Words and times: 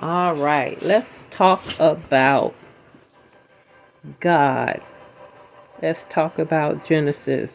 All 0.00 0.34
right, 0.34 0.82
let's 0.82 1.24
talk 1.30 1.62
about 1.78 2.52
God. 4.18 4.82
Let's 5.80 6.04
talk 6.10 6.40
about 6.40 6.84
Genesis. 6.84 7.52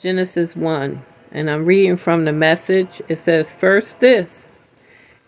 Genesis 0.00 0.54
1. 0.54 1.02
And 1.32 1.50
I'm 1.50 1.64
reading 1.66 1.96
from 1.96 2.24
the 2.24 2.32
message. 2.32 3.02
It 3.08 3.18
says, 3.18 3.50
First, 3.50 3.98
this 3.98 4.46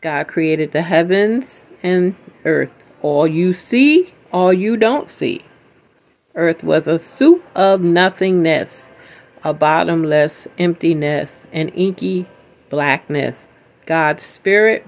God 0.01 0.29
created 0.29 0.71
the 0.71 0.83
heavens 0.83 1.67
and 1.83 2.15
earth. 2.45 2.71
All 3.03 3.27
you 3.27 3.53
see, 3.53 4.15
all 4.33 4.53
you 4.53 4.77
don't 4.77 5.11
see. 5.11 5.45
Earth 6.37 6.63
was 6.63 6.87
a 6.87 7.01
soup 7.01 7.45
of 7.57 7.81
nothingness, 7.83 8.87
a 9.43 9.53
bottomless 9.53 10.47
emptiness, 10.57 11.33
an 11.53 11.71
inky 11.71 12.27
blackness. 12.69 13.35
God's 13.87 14.23
Spirit 14.23 14.87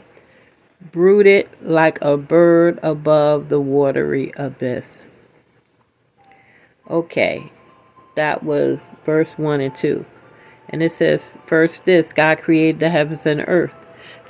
brooded 0.90 1.48
like 1.60 1.98
a 2.02 2.16
bird 2.16 2.80
above 2.82 3.48
the 3.48 3.60
watery 3.60 4.32
abyss. 4.36 4.84
Okay, 6.90 7.52
that 8.16 8.42
was 8.42 8.80
verse 9.04 9.38
1 9.38 9.60
and 9.60 9.74
2. 9.76 10.04
And 10.68 10.82
it 10.82 10.92
says, 10.92 11.34
First, 11.46 11.84
this 11.84 12.12
God 12.12 12.38
created 12.38 12.80
the 12.80 12.90
heavens 12.90 13.26
and 13.26 13.44
earth. 13.46 13.74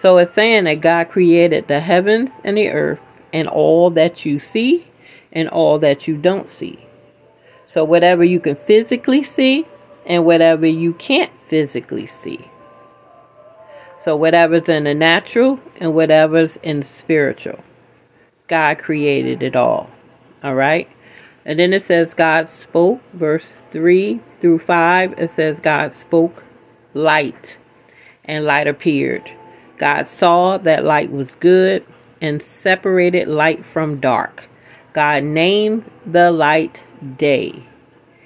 So 0.00 0.18
it's 0.18 0.34
saying 0.34 0.64
that 0.64 0.80
God 0.80 1.08
created 1.10 1.68
the 1.68 1.80
heavens 1.80 2.30
and 2.44 2.56
the 2.56 2.68
earth 2.68 3.00
and 3.32 3.48
all 3.48 3.90
that 3.90 4.24
you 4.24 4.40
see 4.40 4.88
and 5.32 5.48
all 5.48 5.78
that 5.78 6.06
you 6.06 6.16
don't 6.16 6.50
see. 6.50 6.86
So 7.68 7.84
whatever 7.84 8.24
you 8.24 8.40
can 8.40 8.56
physically 8.56 9.24
see 9.24 9.66
and 10.04 10.24
whatever 10.26 10.66
you 10.66 10.92
can't 10.94 11.32
physically 11.48 12.10
see. 12.22 12.50
So 14.04 14.16
whatever's 14.16 14.68
in 14.68 14.84
the 14.84 14.94
natural 14.94 15.60
and 15.76 15.94
whatever's 15.94 16.56
in 16.62 16.80
the 16.80 16.86
spiritual. 16.86 17.62
God 18.48 18.78
created 18.78 19.42
it 19.42 19.54
all. 19.54 19.90
All 20.42 20.54
right? 20.54 20.88
And 21.44 21.58
then 21.58 21.72
it 21.72 21.86
says 21.86 22.14
God 22.14 22.48
spoke, 22.48 23.00
verse 23.12 23.62
3 23.70 24.20
through 24.40 24.60
5. 24.60 25.14
It 25.18 25.30
says 25.32 25.58
God 25.60 25.94
spoke 25.94 26.44
light, 26.94 27.58
and 28.24 28.44
light 28.44 28.66
appeared. 28.66 29.30
God 29.78 30.06
saw 30.06 30.58
that 30.58 30.84
light 30.84 31.10
was 31.10 31.28
good 31.40 31.84
and 32.20 32.42
separated 32.42 33.26
light 33.26 33.64
from 33.64 34.00
dark. 34.00 34.48
God 34.92 35.24
named 35.24 35.90
the 36.06 36.30
light 36.30 36.80
day. 37.16 37.66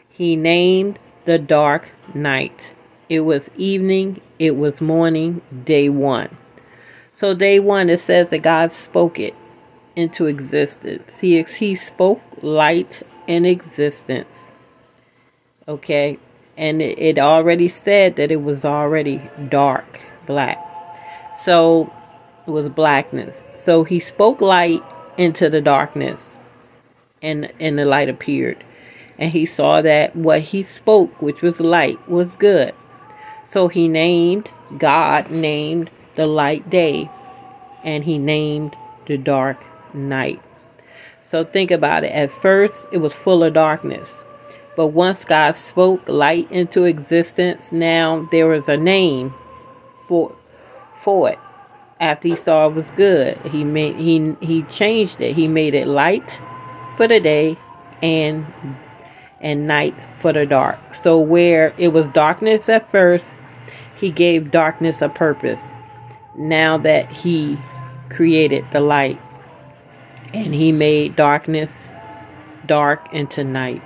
He 0.08 0.36
named 0.36 0.98
the 1.24 1.38
dark 1.38 1.90
night. 2.14 2.70
It 3.08 3.20
was 3.20 3.48
evening, 3.56 4.20
it 4.38 4.56
was 4.56 4.80
morning, 4.80 5.40
day 5.64 5.88
one. 5.88 6.36
So, 7.14 7.34
day 7.34 7.60
one, 7.60 7.88
it 7.88 8.00
says 8.00 8.30
that 8.30 8.42
God 8.42 8.72
spoke 8.72 9.20
it 9.20 9.34
into 9.94 10.26
existence. 10.26 11.20
He, 11.20 11.40
he 11.44 11.76
spoke 11.76 12.20
light 12.42 13.02
in 13.28 13.44
existence. 13.44 14.36
Okay? 15.68 16.18
And 16.56 16.82
it, 16.82 16.98
it 16.98 17.18
already 17.18 17.68
said 17.68 18.16
that 18.16 18.32
it 18.32 18.42
was 18.42 18.64
already 18.64 19.22
dark, 19.48 20.00
black. 20.26 20.58
So, 21.38 21.92
it 22.46 22.50
was 22.50 22.68
blackness. 22.68 23.42
So, 23.56 23.84
he 23.84 24.00
spoke 24.00 24.40
light 24.40 24.82
into 25.16 25.48
the 25.48 25.60
darkness, 25.60 26.38
and, 27.22 27.52
and 27.60 27.78
the 27.78 27.84
light 27.84 28.08
appeared. 28.08 28.64
And 29.16 29.30
he 29.30 29.46
saw 29.46 29.80
that 29.80 30.14
what 30.16 30.42
he 30.42 30.64
spoke, 30.64 31.22
which 31.22 31.40
was 31.40 31.60
light, 31.60 32.08
was 32.08 32.28
good. 32.38 32.74
So 33.50 33.68
he 33.68 33.88
named, 33.88 34.50
God 34.78 35.30
named 35.30 35.90
the 36.16 36.26
light 36.26 36.68
day, 36.68 37.10
and 37.84 38.04
he 38.04 38.18
named 38.18 38.76
the 39.06 39.16
dark 39.16 39.58
night. 39.94 40.42
So 41.24 41.44
think 41.44 41.70
about 41.70 42.04
it. 42.04 42.12
At 42.12 42.30
first, 42.30 42.86
it 42.92 42.98
was 42.98 43.12
full 43.12 43.42
of 43.42 43.54
darkness. 43.54 44.10
But 44.76 44.88
once 44.88 45.24
God 45.24 45.56
spoke 45.56 46.06
light 46.06 46.50
into 46.52 46.84
existence, 46.84 47.72
now 47.72 48.28
there 48.30 48.46
was 48.46 48.68
a 48.68 48.76
name 48.76 49.34
for 50.06 50.36
for 51.02 51.30
it. 51.30 51.38
After 51.98 52.28
he 52.28 52.36
saw 52.36 52.66
it 52.66 52.74
was 52.74 52.90
good, 52.90 53.38
he 53.46 53.64
made 53.64 53.96
he 53.96 54.36
he 54.40 54.62
changed 54.64 55.20
it. 55.20 55.34
He 55.34 55.48
made 55.48 55.74
it 55.74 55.86
light 55.86 56.40
for 56.96 57.08
the 57.08 57.20
day 57.20 57.56
and 58.02 58.46
and 59.40 59.66
night 59.66 59.94
for 60.20 60.32
the 60.32 60.44
dark. 60.44 60.78
So 61.02 61.18
where 61.18 61.74
it 61.78 61.88
was 61.88 62.06
darkness 62.08 62.68
at 62.68 62.90
first, 62.90 63.30
he 63.96 64.10
gave 64.10 64.50
darkness 64.50 65.02
a 65.02 65.08
purpose. 65.08 65.60
Now 66.36 66.78
that 66.78 67.10
he 67.10 67.58
created 68.10 68.64
the 68.72 68.80
light 68.80 69.20
and 70.34 70.54
he 70.54 70.70
made 70.72 71.16
darkness 71.16 71.72
dark 72.66 73.12
into 73.12 73.42
night. 73.42 73.82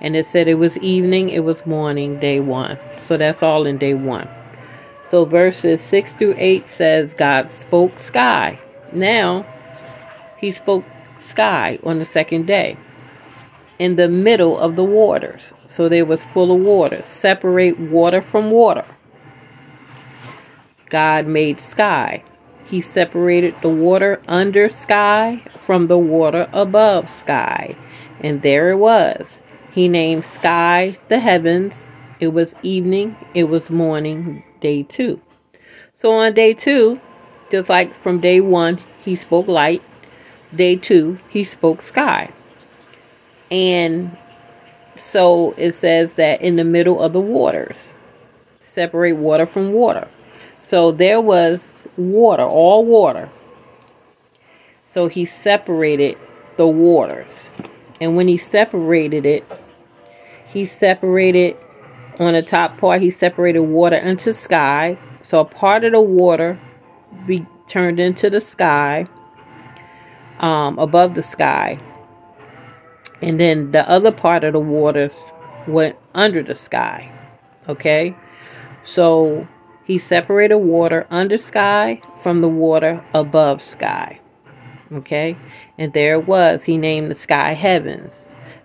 And 0.00 0.16
it 0.16 0.26
said 0.26 0.48
it 0.48 0.54
was 0.54 0.76
evening, 0.78 1.28
it 1.28 1.40
was 1.40 1.66
morning, 1.66 2.20
day 2.20 2.40
one. 2.40 2.78
So 3.00 3.16
that's 3.16 3.42
all 3.42 3.66
in 3.66 3.78
day 3.78 3.94
one. 3.94 4.28
So 5.10 5.24
verses 5.24 5.82
6 5.82 6.14
through 6.14 6.34
8 6.38 6.70
says 6.70 7.14
God 7.14 7.50
spoke 7.50 7.98
sky. 7.98 8.60
Now, 8.92 9.44
he 10.38 10.52
spoke 10.52 10.84
sky 11.18 11.78
on 11.82 11.98
the 11.98 12.04
second 12.04 12.46
day 12.46 12.76
in 13.78 13.96
the 13.96 14.08
middle 14.08 14.58
of 14.58 14.76
the 14.76 14.84
waters. 14.84 15.52
So 15.66 15.88
there 15.88 16.04
was 16.04 16.22
full 16.32 16.54
of 16.54 16.60
water. 16.60 17.02
Separate 17.06 17.78
water 17.78 18.22
from 18.22 18.50
water. 18.50 18.84
God 20.90 21.26
made 21.26 21.60
sky. 21.60 22.22
He 22.64 22.82
separated 22.82 23.54
the 23.62 23.70
water 23.70 24.20
under 24.28 24.68
sky 24.70 25.42
from 25.58 25.86
the 25.86 25.98
water 25.98 26.48
above 26.52 27.10
sky. 27.10 27.76
And 28.20 28.42
there 28.42 28.70
it 28.70 28.76
was. 28.76 29.40
He 29.70 29.88
named 29.88 30.24
sky 30.24 30.98
the 31.08 31.20
heavens. 31.20 31.88
It 32.20 32.28
was 32.28 32.54
evening, 32.62 33.16
it 33.32 33.44
was 33.44 33.70
morning, 33.70 34.42
day 34.60 34.82
two. 34.82 35.20
So 35.94 36.12
on 36.12 36.34
day 36.34 36.52
two, 36.52 37.00
just 37.50 37.68
like 37.68 37.94
from 37.94 38.20
day 38.20 38.40
one, 38.40 38.80
he 39.00 39.16
spoke 39.16 39.48
light. 39.48 39.82
Day 40.54 40.76
two, 40.76 41.18
he 41.28 41.44
spoke 41.44 41.82
sky. 41.82 42.32
And 43.50 44.16
so 44.96 45.54
it 45.56 45.74
says 45.74 46.12
that 46.14 46.42
in 46.42 46.56
the 46.56 46.64
middle 46.64 47.00
of 47.00 47.12
the 47.12 47.20
waters, 47.20 47.92
separate 48.64 49.16
water 49.16 49.46
from 49.46 49.72
water. 49.72 50.08
So 50.68 50.92
there 50.92 51.18
was 51.18 51.60
water, 51.96 52.42
all 52.42 52.84
water. 52.84 53.30
So 54.92 55.08
he 55.08 55.24
separated 55.24 56.18
the 56.58 56.66
waters. 56.66 57.52
And 58.02 58.16
when 58.16 58.28
he 58.28 58.36
separated 58.36 59.24
it, 59.24 59.44
he 60.46 60.66
separated 60.66 61.56
on 62.18 62.34
the 62.34 62.42
top 62.42 62.76
part, 62.76 63.00
he 63.00 63.10
separated 63.10 63.62
water 63.62 63.96
into 63.96 64.34
sky. 64.34 64.98
So 65.22 65.40
a 65.40 65.44
part 65.46 65.84
of 65.84 65.92
the 65.92 66.02
water 66.02 66.60
be 67.26 67.46
turned 67.68 67.98
into 67.98 68.28
the 68.28 68.40
sky, 68.40 69.06
um, 70.40 70.78
above 70.78 71.14
the 71.14 71.22
sky. 71.22 71.80
And 73.22 73.40
then 73.40 73.70
the 73.70 73.88
other 73.88 74.12
part 74.12 74.44
of 74.44 74.52
the 74.52 74.60
waters 74.60 75.12
went 75.66 75.96
under 76.14 76.42
the 76.42 76.54
sky. 76.54 77.10
Okay? 77.68 78.14
So 78.84 79.46
he 79.88 79.98
separated 79.98 80.58
water 80.58 81.06
under 81.08 81.38
sky 81.38 81.98
from 82.22 82.42
the 82.42 82.48
water 82.48 83.02
above 83.14 83.62
sky. 83.62 84.20
Okay? 84.92 85.34
And 85.78 85.94
there 85.94 86.12
it 86.20 86.28
was. 86.28 86.64
He 86.64 86.76
named 86.76 87.10
the 87.10 87.14
sky 87.14 87.54
heavens. 87.54 88.12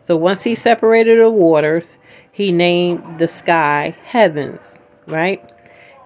So 0.06 0.18
once 0.18 0.44
he 0.44 0.54
separated 0.54 1.20
the 1.20 1.30
waters, 1.30 1.98
he 2.34 2.52
named 2.52 3.20
the 3.20 3.30
sky 3.30 3.96
heavens, 4.04 4.60
right? 5.08 5.42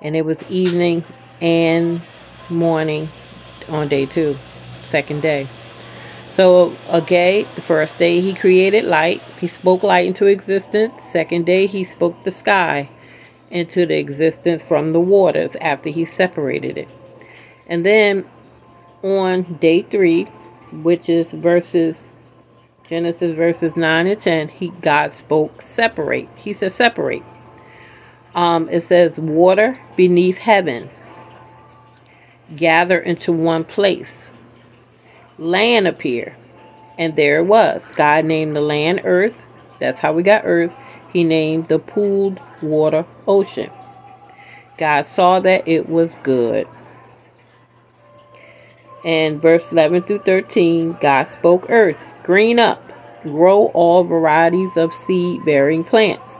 And 0.03 0.16
it 0.16 0.23
was 0.23 0.38
evening 0.50 1.03
and 1.41 2.03
morning 2.51 3.09
on 3.69 3.87
day 3.87 4.05
two, 4.05 4.37
second 4.84 5.22
day. 5.22 5.49
So, 6.35 6.78
okay, 6.90 7.47
the 7.55 7.61
first 7.64 7.97
day 7.97 8.22
he 8.22 8.35
created 8.35 8.85
light, 8.85 9.23
he 9.40 9.47
spoke 9.47 9.81
light 9.81 10.05
into 10.05 10.28
existence. 10.28 10.93
Second 11.03 11.47
day 11.47 11.66
he 11.66 11.84
spoke 11.84 12.23
the 12.23 12.31
sky 12.31 12.91
into 13.52 13.85
the 13.85 13.97
existence 13.97 14.61
from 14.64 14.94
the 14.94 14.99
waters 14.99 15.52
after 15.61 15.90
he 15.90 16.05
separated 16.05 16.78
it. 16.78 16.88
And 17.67 17.85
then 17.85 18.26
on 19.03 19.58
day 19.61 19.84
three, 19.84 20.26
which 20.72 21.09
is 21.09 21.32
verses 21.32 21.96
Genesis 22.88 23.35
verses 23.35 23.76
9 23.76 24.08
and 24.08 24.20
10, 24.20 24.47
he 24.47 24.70
God 24.82 25.14
spoke 25.14 25.61
separate. 25.64 26.29
He 26.35 26.53
said 26.53 26.73
separate. 26.73 27.23
Um, 28.34 28.70
it 28.70 28.85
says 28.85 29.17
water 29.17 29.78
beneath 29.97 30.38
heaven 30.38 30.90
gather 32.55 33.00
into 33.00 33.34
one 33.34 33.66
place. 33.66 34.32
Land 35.38 35.88
appear. 35.88 36.38
And 36.97 37.16
there 37.16 37.40
it 37.40 37.46
was. 37.46 37.82
God 37.96 38.26
named 38.26 38.55
the 38.55 38.61
land 38.61 39.02
earth. 39.03 39.35
That's 39.79 40.00
how 40.00 40.14
we 40.14 40.23
got 40.23 40.43
earth. 40.46 40.72
He 41.17 41.23
named 41.23 41.67
the 41.67 41.79
pooled 41.79 42.40
water, 42.61 43.03
ocean. 43.28 43.72
God 44.78 45.08
saw 45.08 45.40
that 45.40 45.67
it 45.67 45.90
was 45.90 46.11
good. 46.22 46.67
And 49.03 49.41
verse 49.41 49.72
11 49.72 50.03
through 50.03 50.19
13, 50.19 50.99
God 51.02 51.23
spoke 51.34 51.72
earth, 51.72 51.97
green 52.22 52.59
up, 52.59 52.84
grow 53.23 53.72
all 53.73 54.03
varieties 54.03 54.78
of 54.78 54.93
seed 54.93 55.43
bearing 55.43 55.84
plants, 55.84 56.31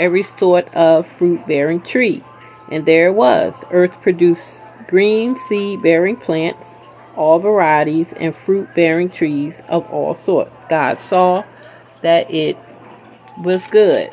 every 0.00 0.24
sort 0.24 0.66
of 0.74 1.06
fruit 1.06 1.46
bearing 1.46 1.80
tree. 1.80 2.24
And 2.72 2.86
there 2.86 3.06
it 3.06 3.14
was. 3.14 3.54
Earth 3.70 4.02
produced 4.02 4.64
green 4.88 5.38
seed 5.46 5.80
bearing 5.80 6.16
plants, 6.16 6.66
all 7.14 7.38
varieties, 7.38 8.12
and 8.16 8.34
fruit 8.34 8.74
bearing 8.74 9.10
trees 9.10 9.54
of 9.68 9.88
all 9.92 10.16
sorts. 10.16 10.56
God 10.68 10.98
saw 10.98 11.44
that 12.02 12.28
it 12.32 12.58
was 13.42 13.66
good. 13.68 14.10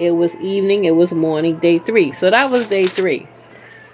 It 0.00 0.12
was 0.12 0.34
evening, 0.36 0.84
it 0.84 0.96
was 0.96 1.12
morning, 1.12 1.58
day 1.58 1.78
three. 1.78 2.12
So 2.12 2.30
that 2.30 2.50
was 2.50 2.68
day 2.68 2.86
three. 2.86 3.28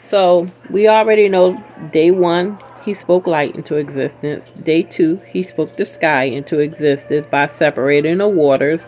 So 0.02 0.50
we 0.70 0.88
already 0.88 1.28
know 1.28 1.62
day 1.92 2.10
one, 2.10 2.58
he 2.82 2.94
spoke 2.94 3.26
light 3.26 3.54
into 3.54 3.76
existence. 3.76 4.50
Day 4.62 4.82
two, 4.82 5.20
he 5.26 5.42
spoke 5.42 5.76
the 5.76 5.84
sky 5.84 6.24
into 6.24 6.58
existence 6.58 7.26
by 7.30 7.48
separating 7.48 8.18
the 8.18 8.28
waters. 8.28 8.82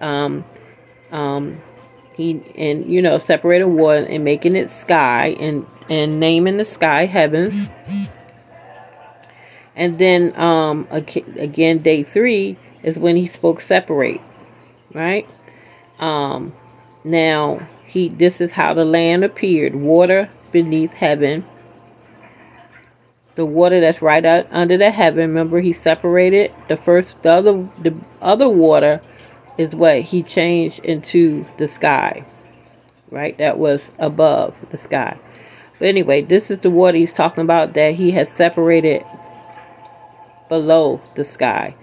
Um, 0.00 0.44
um, 1.12 1.62
he 2.16 2.42
and 2.56 2.90
you 2.90 3.02
know 3.02 3.18
separating 3.18 3.76
water 3.76 4.04
and 4.04 4.24
making 4.24 4.56
it 4.56 4.70
sky 4.70 5.36
and 5.38 5.66
and 5.88 6.18
naming 6.18 6.56
the 6.56 6.64
sky 6.64 7.06
heavens. 7.06 7.70
And 9.76 9.98
then 9.98 10.34
um, 10.40 10.88
again, 10.90 11.82
day 11.82 12.02
three 12.02 12.58
is 12.86 12.98
when 12.98 13.16
he 13.16 13.26
spoke 13.26 13.60
separate, 13.60 14.22
right? 14.94 15.28
Um, 15.98 16.54
now 17.04 17.68
he 17.84 18.08
this 18.08 18.40
is 18.40 18.52
how 18.52 18.72
the 18.72 18.86
land 18.86 19.24
appeared: 19.24 19.74
water 19.74 20.30
beneath 20.52 20.92
heaven. 20.92 21.44
The 23.34 23.44
water 23.44 23.80
that's 23.82 24.00
right 24.00 24.24
out 24.24 24.46
under 24.50 24.78
the 24.78 24.90
heaven. 24.90 25.28
Remember, 25.28 25.60
he 25.60 25.74
separated 25.74 26.54
the 26.70 26.78
first, 26.78 27.22
the 27.22 27.32
other, 27.32 27.68
the 27.82 27.94
other 28.22 28.48
water 28.48 29.02
is 29.58 29.74
what 29.74 30.00
he 30.00 30.22
changed 30.22 30.78
into 30.78 31.44
the 31.58 31.68
sky, 31.68 32.24
right? 33.10 33.36
That 33.36 33.58
was 33.58 33.90
above 33.98 34.54
the 34.70 34.78
sky. 34.78 35.18
But 35.78 35.88
anyway, 35.88 36.22
this 36.22 36.50
is 36.50 36.60
the 36.60 36.70
water 36.70 36.96
he's 36.96 37.12
talking 37.12 37.42
about 37.42 37.74
that 37.74 37.96
he 37.96 38.12
has 38.12 38.30
separated 38.30 39.04
below 40.48 41.02
the 41.14 41.24
sky, 41.26 41.74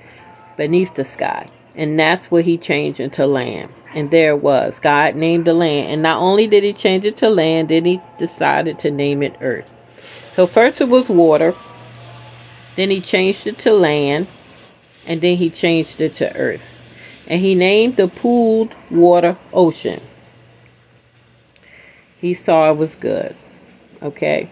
beneath 0.57 0.94
the 0.95 1.05
sky. 1.05 1.50
And 1.75 2.00
that's 2.00 2.29
what 2.29 2.45
he 2.45 2.57
changed 2.57 3.00
into 3.00 3.25
land. 3.25 3.71
And 3.94 4.11
there 4.11 4.31
it 4.31 4.44
was. 4.44 4.79
God 4.79 5.15
named 5.15 5.45
the 5.45 5.53
land. 5.53 5.91
And 5.91 6.01
not 6.03 6.19
only 6.19 6.47
did 6.47 6.63
he 6.63 6.73
change 6.73 7.05
it 7.05 7.15
to 7.17 7.29
land, 7.29 7.69
then 7.69 7.85
he 7.85 8.01
decided 8.19 8.79
to 8.79 8.91
name 8.91 9.23
it 9.23 9.35
earth. 9.41 9.65
So 10.33 10.47
first 10.47 10.81
it 10.81 10.89
was 10.89 11.09
water. 11.09 11.55
Then 12.75 12.89
he 12.89 13.01
changed 13.01 13.47
it 13.47 13.59
to 13.59 13.71
land. 13.71 14.27
And 15.05 15.21
then 15.21 15.38
he 15.38 15.50
changed 15.50 16.00
it 16.01 16.13
to 16.15 16.35
earth. 16.35 16.61
And 17.27 17.39
he 17.39 17.55
named 17.55 17.97
the 17.97 18.07
pooled 18.07 18.73
water 18.89 19.38
ocean. 19.51 20.01
He 22.17 22.33
saw 22.33 22.71
it 22.71 22.77
was 22.77 22.95
good. 22.95 23.35
Okay. 24.01 24.50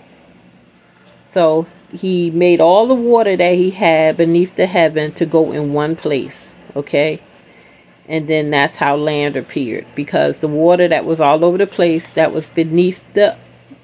So 1.31 1.67
he 1.91 2.31
made 2.31 2.61
all 2.61 2.87
the 2.87 2.95
water 2.95 3.37
that 3.37 3.55
he 3.55 3.71
had 3.71 4.17
beneath 4.17 4.55
the 4.55 4.67
heaven 4.67 5.13
to 5.15 5.25
go 5.25 5.51
in 5.51 5.73
one 5.73 5.95
place. 5.95 6.55
Okay 6.75 7.21
and 8.11 8.27
then 8.27 8.49
that's 8.49 8.75
how 8.77 8.95
land 8.95 9.37
appeared 9.37 9.85
because 9.95 10.37
the 10.39 10.47
water 10.47 10.87
that 10.87 11.05
was 11.05 11.19
all 11.19 11.45
over 11.45 11.57
the 11.57 11.67
place 11.67 12.11
that 12.11 12.33
was 12.33 12.47
beneath 12.49 12.99
the 13.13 13.37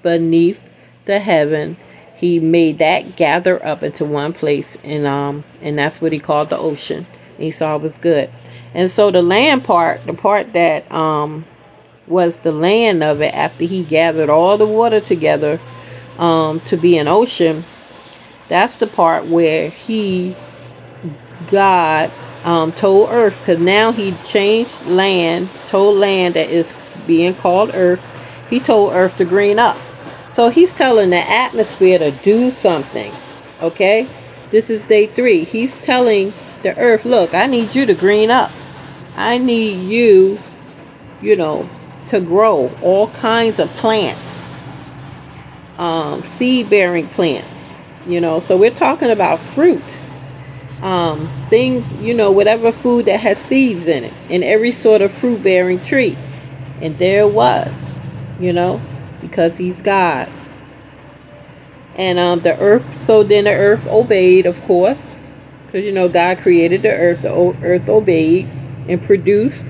beneath 0.04 0.60
the 1.06 1.20
heaven 1.20 1.78
he 2.16 2.40
made 2.40 2.80
that 2.80 3.16
gather 3.16 3.64
up 3.66 3.84
into 3.84 4.04
one 4.04 4.34
place 4.34 4.78
and 4.84 5.08
um 5.08 5.44
and 5.62 5.78
that's 5.78 6.02
what 6.02 6.12
he 6.12 6.20
called 6.20 6.50
the 6.50 6.58
ocean 6.58 7.08
he 7.38 7.52
saw 7.52 7.76
it 7.78 7.82
was 7.82 7.98
good 8.00 8.30
and 8.74 8.92
so 8.92 9.12
the 9.12 9.22
land 9.22 9.64
part 9.64 10.06
the 10.06 10.14
part 10.14 10.52
that 10.54 10.90
um 10.92 11.46
was 12.08 12.40
the 12.40 12.52
land 12.52 13.04
of 13.04 13.22
it 13.22 13.34
after 13.34 13.64
he 13.64 13.84
gathered 13.86 14.30
all 14.30 14.58
the 14.58 14.66
water 14.68 15.00
together 15.00 15.62
um 16.18 16.60
to 16.62 16.76
be 16.76 16.98
an 16.98 17.08
ocean 17.08 17.64
that's 18.50 18.78
the 18.78 18.88
part 18.88 19.28
where 19.28 19.70
he 19.70 20.36
god 21.50 22.12
um, 22.44 22.72
told 22.72 23.10
Earth, 23.10 23.38
because 23.40 23.60
now 23.60 23.92
he 23.92 24.14
changed 24.26 24.86
land, 24.86 25.50
told 25.68 25.98
land 25.98 26.36
that 26.36 26.50
is 26.50 26.72
being 27.06 27.36
called 27.36 27.72
Earth, 27.74 28.00
he 28.50 28.60
told 28.60 28.94
Earth 28.94 29.18
to 29.18 29.26
green 29.26 29.60
up. 29.60 29.78
So 30.32 30.50
he's 30.50 30.74
telling 30.74 31.10
the 31.10 31.18
atmosphere 31.18 32.00
to 32.00 32.12
do 32.12 32.52
something. 32.52 33.14
Okay? 33.62 34.10
This 34.52 34.70
is 34.70 34.84
day 34.84 35.08
three. 35.08 35.44
He's 35.44 35.74
telling 35.82 36.34
the 36.64 36.78
Earth, 36.78 37.06
look, 37.06 37.34
I 37.34 37.48
need 37.48 37.76
you 37.76 37.86
to 37.86 37.94
green 37.94 38.32
up. 38.32 38.52
I 39.16 39.40
need 39.40 39.90
you, 39.90 40.40
you 41.22 41.36
know, 41.36 41.70
to 42.10 42.22
grow 42.22 42.70
all 42.82 43.12
kinds 43.12 43.60
of 43.60 43.68
plants, 43.72 44.48
um, 45.78 46.24
seed 46.38 46.70
bearing 46.70 47.10
plants. 47.10 47.57
You 48.08 48.22
know, 48.22 48.40
so 48.40 48.58
we're 48.58 48.74
talking 48.74 49.10
about 49.10 49.40
fruit 49.54 49.84
um, 50.82 51.48
things, 51.50 51.92
you 51.94 52.14
know, 52.14 52.32
whatever 52.32 52.72
food 52.72 53.06
that 53.06 53.20
has 53.20 53.38
seeds 53.40 53.88
in 53.88 54.04
it, 54.06 54.14
and 54.30 54.44
every 54.44 54.72
sort 54.72 55.02
of 55.02 55.12
fruit 55.14 55.42
bearing 55.42 55.84
tree. 55.84 56.18
And 56.82 56.98
there 57.00 57.28
was, 57.28 57.74
you 58.40 58.54
know, 58.54 58.82
because 59.22 59.58
he's 59.58 59.80
God. 59.82 60.32
And 61.96 62.20
um, 62.20 62.42
the 62.42 62.58
earth, 62.60 62.86
so 63.02 63.24
then 63.24 63.46
the 63.46 63.54
earth 63.54 63.88
obeyed, 63.88 64.46
of 64.46 64.62
course, 64.64 65.00
because, 65.66 65.84
you 65.84 65.92
know, 65.92 66.08
God 66.08 66.38
created 66.40 66.84
the 66.84 66.92
earth, 66.92 67.24
the 67.24 67.34
earth 67.64 67.90
obeyed 67.90 68.46
and 68.88 69.04
produced 69.04 69.66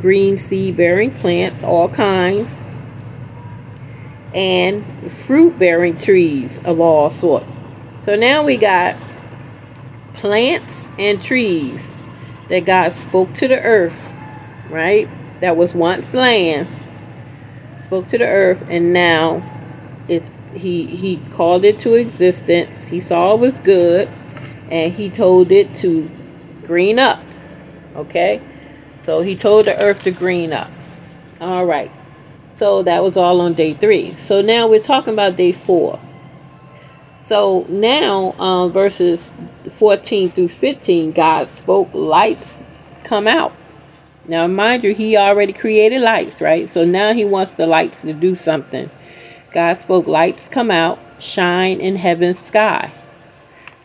green 0.00 0.38
seed 0.38 0.76
bearing 0.76 1.12
plants, 1.18 1.62
all 1.64 1.88
kinds, 1.88 2.48
and 4.32 4.84
fruit 5.26 5.58
bearing 5.58 5.98
trees 5.98 6.58
of 6.64 6.78
all 6.78 7.10
sorts. 7.10 7.50
So 8.04 8.16
now 8.16 8.42
we 8.44 8.56
got 8.56 8.96
plants 10.14 10.86
and 10.98 11.22
trees 11.22 11.80
that 12.48 12.64
God 12.64 12.94
spoke 12.94 13.32
to 13.34 13.48
the 13.48 13.60
earth, 13.60 13.96
right? 14.70 15.08
That 15.40 15.56
was 15.56 15.72
once 15.72 16.12
land, 16.12 16.68
spoke 17.84 18.08
to 18.08 18.18
the 18.18 18.26
earth, 18.26 18.62
and 18.68 18.92
now 18.92 19.48
it's 20.08 20.30
he 20.54 20.86
he 20.86 21.18
called 21.32 21.64
it 21.64 21.80
to 21.80 21.94
existence. 21.94 22.76
He 22.88 23.00
saw 23.00 23.34
it 23.34 23.40
was 23.40 23.58
good, 23.58 24.08
and 24.70 24.92
he 24.92 25.08
told 25.08 25.52
it 25.52 25.76
to 25.78 26.10
green 26.66 26.98
up. 26.98 27.22
Okay, 27.94 28.42
so 29.02 29.20
he 29.20 29.36
told 29.36 29.66
the 29.66 29.80
earth 29.80 30.02
to 30.04 30.10
green 30.10 30.52
up. 30.52 30.70
All 31.40 31.66
right. 31.66 31.90
So 32.56 32.82
that 32.82 33.02
was 33.02 33.16
all 33.16 33.40
on 33.40 33.54
day 33.54 33.74
three. 33.74 34.16
So 34.20 34.42
now 34.42 34.68
we're 34.68 34.82
talking 34.82 35.12
about 35.12 35.36
day 35.36 35.52
four. 35.52 35.98
So 37.28 37.64
now, 37.68 38.32
um, 38.32 38.72
verses 38.72 39.20
14 39.78 40.32
through 40.32 40.48
15, 40.48 41.12
God 41.12 41.50
spoke, 41.50 41.90
lights 41.92 42.58
come 43.04 43.28
out. 43.28 43.52
Now, 44.26 44.46
mind 44.46 44.84
you, 44.84 44.94
He 44.94 45.16
already 45.16 45.52
created 45.52 46.00
lights, 46.00 46.40
right? 46.40 46.72
So 46.72 46.84
now 46.84 47.12
He 47.12 47.24
wants 47.24 47.54
the 47.56 47.66
lights 47.66 48.00
to 48.02 48.12
do 48.12 48.36
something. 48.36 48.90
God 49.52 49.80
spoke, 49.80 50.06
lights 50.06 50.48
come 50.48 50.70
out, 50.70 50.98
shine 51.18 51.80
in 51.80 51.96
heaven's 51.96 52.40
sky, 52.40 52.92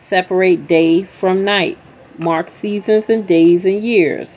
separate 0.08 0.66
day 0.66 1.04
from 1.04 1.44
night, 1.44 1.78
mark 2.16 2.50
seasons 2.56 3.04
and 3.08 3.26
days 3.26 3.64
and 3.64 3.82
years, 3.82 4.28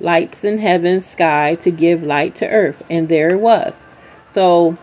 lights 0.00 0.44
in 0.44 0.58
heaven's 0.58 1.06
sky 1.06 1.54
to 1.56 1.70
give 1.70 2.02
light 2.02 2.36
to 2.36 2.48
earth. 2.48 2.82
And 2.90 3.08
there 3.08 3.30
it 3.30 3.40
was. 3.40 3.72
So 4.32 4.76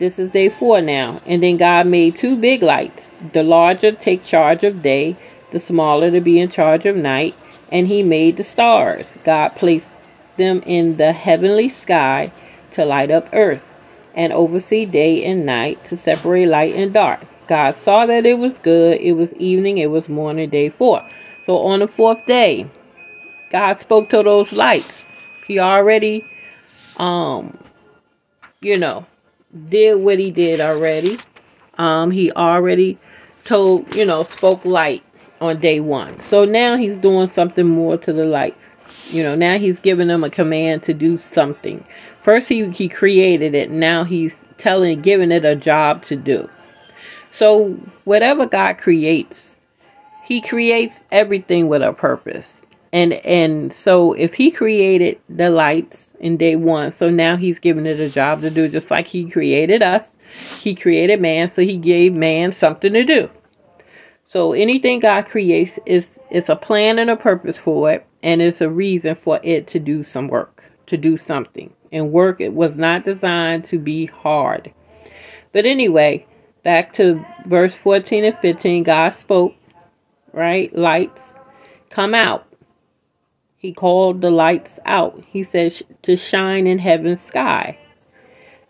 this 0.00 0.18
is 0.18 0.30
day 0.32 0.48
four 0.48 0.80
now. 0.80 1.20
And 1.26 1.42
then 1.42 1.58
God 1.58 1.86
made 1.86 2.16
two 2.16 2.36
big 2.36 2.62
lights. 2.62 3.10
The 3.32 3.42
larger 3.42 3.92
take 3.92 4.24
charge 4.24 4.64
of 4.64 4.82
day, 4.82 5.16
the 5.52 5.60
smaller 5.60 6.10
to 6.10 6.20
be 6.20 6.40
in 6.40 6.50
charge 6.50 6.86
of 6.86 6.96
night. 6.96 7.36
And 7.70 7.86
he 7.86 8.02
made 8.02 8.36
the 8.38 8.44
stars. 8.44 9.06
God 9.24 9.50
placed 9.50 9.86
them 10.36 10.62
in 10.66 10.96
the 10.96 11.12
heavenly 11.12 11.68
sky 11.68 12.32
to 12.72 12.84
light 12.84 13.10
up 13.10 13.28
earth 13.32 13.62
and 14.14 14.32
oversee 14.32 14.86
day 14.86 15.24
and 15.24 15.46
night 15.46 15.84
to 15.84 15.96
separate 15.96 16.46
light 16.46 16.74
and 16.74 16.92
dark. 16.92 17.20
God 17.46 17.76
saw 17.76 18.06
that 18.06 18.26
it 18.26 18.38
was 18.38 18.58
good. 18.58 19.00
It 19.00 19.12
was 19.12 19.32
evening. 19.34 19.78
It 19.78 19.90
was 19.90 20.08
morning, 20.08 20.48
day 20.50 20.70
four. 20.70 21.06
So 21.44 21.58
on 21.58 21.80
the 21.80 21.88
fourth 21.88 22.24
day, 22.26 22.70
God 23.52 23.80
spoke 23.80 24.08
to 24.10 24.22
those 24.22 24.52
lights. 24.52 25.04
He 25.46 25.58
already, 25.58 26.24
um, 26.96 27.58
you 28.60 28.78
know, 28.78 29.04
did 29.68 29.96
what 29.96 30.18
he 30.18 30.30
did 30.30 30.60
already. 30.60 31.18
Um, 31.78 32.10
he 32.10 32.30
already 32.32 32.98
told, 33.44 33.94
you 33.94 34.04
know, 34.04 34.24
spoke 34.24 34.64
light 34.64 35.02
on 35.40 35.60
day 35.60 35.80
one. 35.80 36.20
So 36.20 36.44
now 36.44 36.76
he's 36.76 36.96
doing 36.96 37.28
something 37.28 37.66
more 37.66 37.96
to 37.98 38.12
the 38.12 38.24
light. 38.24 38.56
You 39.08 39.22
know, 39.22 39.34
now 39.34 39.58
he's 39.58 39.78
giving 39.80 40.08
them 40.08 40.24
a 40.24 40.30
command 40.30 40.82
to 40.84 40.94
do 40.94 41.18
something. 41.18 41.84
First 42.22 42.48
he 42.48 42.68
he 42.70 42.88
created 42.88 43.54
it, 43.54 43.70
now 43.70 44.04
he's 44.04 44.32
telling 44.58 45.00
giving 45.00 45.32
it 45.32 45.44
a 45.44 45.56
job 45.56 46.04
to 46.04 46.16
do. 46.16 46.48
So, 47.32 47.70
whatever 48.04 48.46
God 48.46 48.78
creates, 48.78 49.56
He 50.24 50.40
creates 50.40 50.96
everything 51.10 51.68
with 51.68 51.82
a 51.82 51.92
purpose. 51.92 52.52
And 52.92 53.12
and 53.12 53.72
so 53.72 54.12
if 54.14 54.34
he 54.34 54.50
created 54.50 55.20
the 55.28 55.50
lights 55.50 56.10
in 56.20 56.36
day 56.36 56.56
1, 56.56 56.94
so 56.94 57.08
now 57.08 57.36
he's 57.36 57.58
giving 57.58 57.86
it 57.86 58.00
a 58.00 58.10
job 58.10 58.40
to 58.42 58.50
do 58.50 58.68
just 58.68 58.90
like 58.90 59.06
he 59.06 59.30
created 59.30 59.82
us. 59.82 60.04
He 60.60 60.74
created 60.74 61.20
man, 61.20 61.50
so 61.50 61.62
he 61.62 61.76
gave 61.76 62.14
man 62.14 62.52
something 62.52 62.92
to 62.92 63.04
do. 63.04 63.30
So 64.26 64.52
anything 64.52 65.00
God 65.00 65.26
creates 65.26 65.78
is 65.86 66.06
it's 66.30 66.48
a 66.48 66.56
plan 66.56 66.98
and 66.98 67.10
a 67.10 67.16
purpose 67.16 67.58
for 67.58 67.90
it 67.90 68.06
and 68.22 68.40
it's 68.40 68.60
a 68.60 68.70
reason 68.70 69.14
for 69.14 69.40
it 69.42 69.66
to 69.68 69.78
do 69.78 70.04
some 70.04 70.28
work, 70.28 70.70
to 70.86 70.96
do 70.96 71.16
something. 71.16 71.72
And 71.92 72.12
work 72.12 72.40
it 72.40 72.52
was 72.52 72.78
not 72.78 73.04
designed 73.04 73.64
to 73.66 73.78
be 73.78 74.06
hard. 74.06 74.72
But 75.52 75.66
anyway, 75.66 76.26
back 76.62 76.92
to 76.94 77.24
verse 77.46 77.74
14 77.74 78.24
and 78.24 78.38
15, 78.38 78.84
God 78.84 79.14
spoke, 79.14 79.54
right? 80.32 80.74
Lights 80.76 81.20
come 81.88 82.14
out. 82.14 82.46
He 83.60 83.74
called 83.74 84.22
the 84.22 84.30
lights 84.30 84.78
out. 84.86 85.22
He 85.28 85.44
said 85.44 85.82
to 86.04 86.16
shine 86.16 86.66
in 86.66 86.78
heaven's 86.78 87.20
sky. 87.24 87.78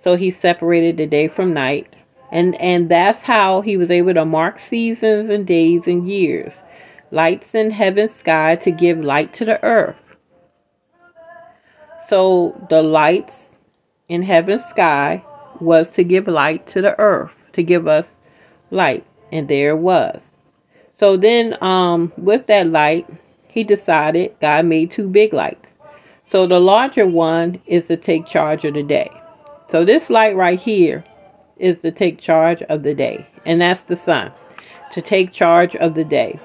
So 0.02 0.16
he 0.16 0.32
separated 0.32 0.96
the 0.96 1.06
day 1.06 1.28
from 1.28 1.54
night. 1.54 1.94
And 2.32 2.60
and 2.60 2.88
that's 2.88 3.22
how 3.22 3.60
he 3.60 3.76
was 3.76 3.92
able 3.92 4.14
to 4.14 4.24
mark 4.24 4.58
seasons 4.58 5.30
and 5.30 5.46
days 5.46 5.86
and 5.86 6.08
years. 6.08 6.52
Lights 7.12 7.54
in 7.54 7.70
heaven's 7.70 8.16
sky 8.16 8.56
to 8.56 8.72
give 8.72 8.98
light 8.98 9.32
to 9.34 9.44
the 9.44 9.62
earth. 9.62 10.16
So 12.08 12.60
the 12.68 12.82
lights 12.82 13.50
in 14.08 14.22
heaven's 14.22 14.64
sky 14.64 15.24
was 15.60 15.88
to 15.90 16.02
give 16.02 16.26
light 16.26 16.66
to 16.68 16.82
the 16.82 16.98
earth, 16.98 17.30
to 17.52 17.62
give 17.62 17.86
us 17.86 18.06
light. 18.72 19.06
And 19.30 19.46
there 19.46 19.70
it 19.70 19.78
was. 19.78 20.20
So 20.94 21.16
then 21.16 21.56
um 21.62 22.12
with 22.16 22.48
that 22.48 22.66
light, 22.66 23.06
he 23.50 23.64
decided 23.64 24.34
God 24.40 24.66
made 24.66 24.90
two 24.90 25.08
big 25.08 25.32
lights. 25.32 25.66
So 26.30 26.46
the 26.46 26.60
larger 26.60 27.06
one 27.06 27.60
is 27.66 27.84
to 27.86 27.96
take 27.96 28.26
charge 28.26 28.64
of 28.64 28.74
the 28.74 28.82
day. 28.82 29.10
So 29.70 29.84
this 29.84 30.10
light 30.10 30.36
right 30.36 30.58
here 30.58 31.04
is 31.58 31.78
to 31.82 31.90
take 31.90 32.20
charge 32.20 32.62
of 32.62 32.82
the 32.82 32.94
day. 32.94 33.26
And 33.44 33.60
that's 33.60 33.82
the 33.82 33.96
sun. 33.96 34.32
To 34.94 35.02
take 35.02 35.32
charge 35.32 35.76
of 35.76 35.94
the 35.94 36.04
day. 36.04 36.38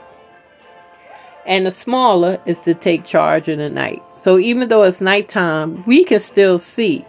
And 1.45 1.65
the 1.65 1.71
smaller 1.71 2.39
is 2.45 2.57
to 2.65 2.73
take 2.73 3.05
charge 3.05 3.47
of 3.47 3.59
the 3.59 3.69
night. 3.69 4.01
So 4.21 4.39
even 4.39 4.69
though 4.69 4.83
it's 4.83 5.01
nighttime, 5.01 5.83
we 5.85 6.03
can 6.03 6.19
still 6.19 6.57
see 6.57 7.05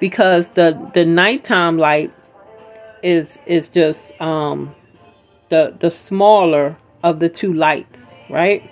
because 0.00 0.48
the 0.50 0.90
the 0.94 1.04
nighttime 1.04 1.78
light 1.78 2.12
is 3.02 3.38
is 3.46 3.68
just 3.68 4.18
um 4.20 4.74
the 5.50 5.74
the 5.80 5.90
smaller 5.90 6.76
of 7.02 7.18
the 7.18 7.28
two 7.28 7.52
lights, 7.52 8.14
right? 8.30 8.62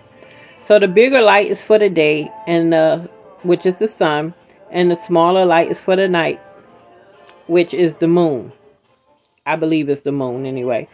So 0.73 0.79
the 0.79 0.89
bigger 0.89 1.21
light 1.21 1.51
is 1.51 1.61
for 1.61 1.79
the 1.79 1.91
day 1.91 2.33
and 2.47 2.73
the 2.73 3.07
which 3.43 3.67
is 3.67 3.79
the 3.79 3.89
sun, 3.89 4.33
and 4.71 4.91
the 4.91 4.97
smaller 4.97 5.45
light 5.45 5.71
is 5.71 5.79
for 5.79 5.97
the 5.97 6.09
night, 6.09 6.41
which 7.47 7.75
is 7.75 7.95
the 7.97 8.09
moon. 8.09 8.51
I 9.45 9.57
believe 9.57 9.91
it's 9.91 10.01
the 10.01 10.13
moon 10.13 10.47
anyway. 10.47 10.89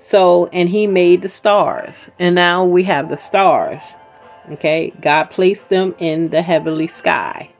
So, 0.00 0.46
and 0.46 0.66
he 0.66 0.86
made 0.86 1.20
the 1.20 1.28
stars. 1.28 1.92
And 2.18 2.36
now 2.36 2.64
we 2.64 2.82
have 2.84 3.10
the 3.10 3.18
stars. 3.18 3.82
Okay? 4.52 4.94
God 5.02 5.24
placed 5.24 5.68
them 5.68 5.94
in 5.98 6.30
the 6.30 6.40
heavenly 6.40 6.88
sky 6.88 7.50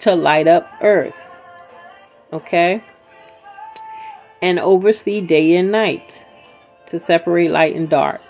to 0.00 0.14
light 0.14 0.46
up 0.46 0.70
earth. 0.82 1.16
Okay? 2.34 2.84
And 4.42 4.58
oversee 4.58 5.26
day 5.26 5.56
and 5.56 5.72
night 5.72 6.22
to 6.90 7.00
separate 7.00 7.50
light 7.50 7.74
and 7.74 7.88
dark. 7.88 8.20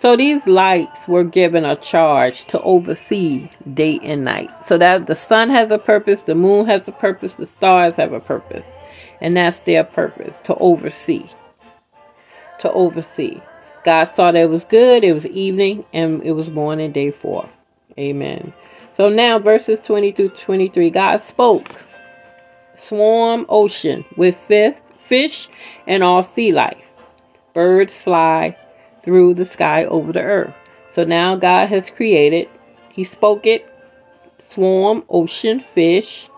So 0.00 0.16
these 0.16 0.46
lights 0.46 1.06
were 1.06 1.24
given 1.24 1.66
a 1.66 1.76
charge 1.76 2.46
to 2.46 2.60
oversee 2.62 3.50
day 3.74 4.00
and 4.02 4.24
night. 4.24 4.48
So 4.66 4.78
that 4.78 5.06
the 5.06 5.14
sun 5.14 5.50
has 5.50 5.70
a 5.70 5.76
purpose, 5.76 6.22
the 6.22 6.34
moon 6.34 6.64
has 6.68 6.88
a 6.88 6.92
purpose, 6.92 7.34
the 7.34 7.46
stars 7.46 7.96
have 7.96 8.14
a 8.14 8.20
purpose. 8.20 8.64
And 9.20 9.36
that's 9.36 9.60
their 9.60 9.84
purpose, 9.84 10.40
to 10.44 10.54
oversee. 10.54 11.26
To 12.60 12.72
oversee. 12.72 13.42
God 13.84 14.10
saw 14.14 14.32
that 14.32 14.40
it 14.40 14.48
was 14.48 14.64
good, 14.64 15.04
it 15.04 15.12
was 15.12 15.26
evening, 15.26 15.84
and 15.92 16.22
it 16.22 16.32
was 16.32 16.50
morning, 16.50 16.92
day 16.92 17.10
four. 17.10 17.46
Amen. 17.98 18.54
So 18.94 19.10
now 19.10 19.38
verses 19.38 19.82
20 19.82 20.12
through 20.12 20.30
23, 20.30 20.88
God 20.88 21.22
spoke. 21.24 21.84
Swarm 22.74 23.44
ocean 23.50 24.06
with 24.16 24.38
fish 24.98 25.48
and 25.86 26.02
all 26.02 26.22
sea 26.22 26.52
life. 26.52 26.86
Birds 27.52 27.98
fly, 27.98 28.56
through 29.02 29.34
the 29.34 29.46
sky 29.46 29.84
over 29.84 30.12
the 30.12 30.22
earth. 30.22 30.54
So 30.92 31.04
now 31.04 31.36
God 31.36 31.68
has 31.68 31.90
created, 31.90 32.48
He 32.90 33.04
spoke 33.04 33.46
it, 33.46 33.72
swarm, 34.44 35.04
ocean, 35.08 35.60
fish, 35.60 36.28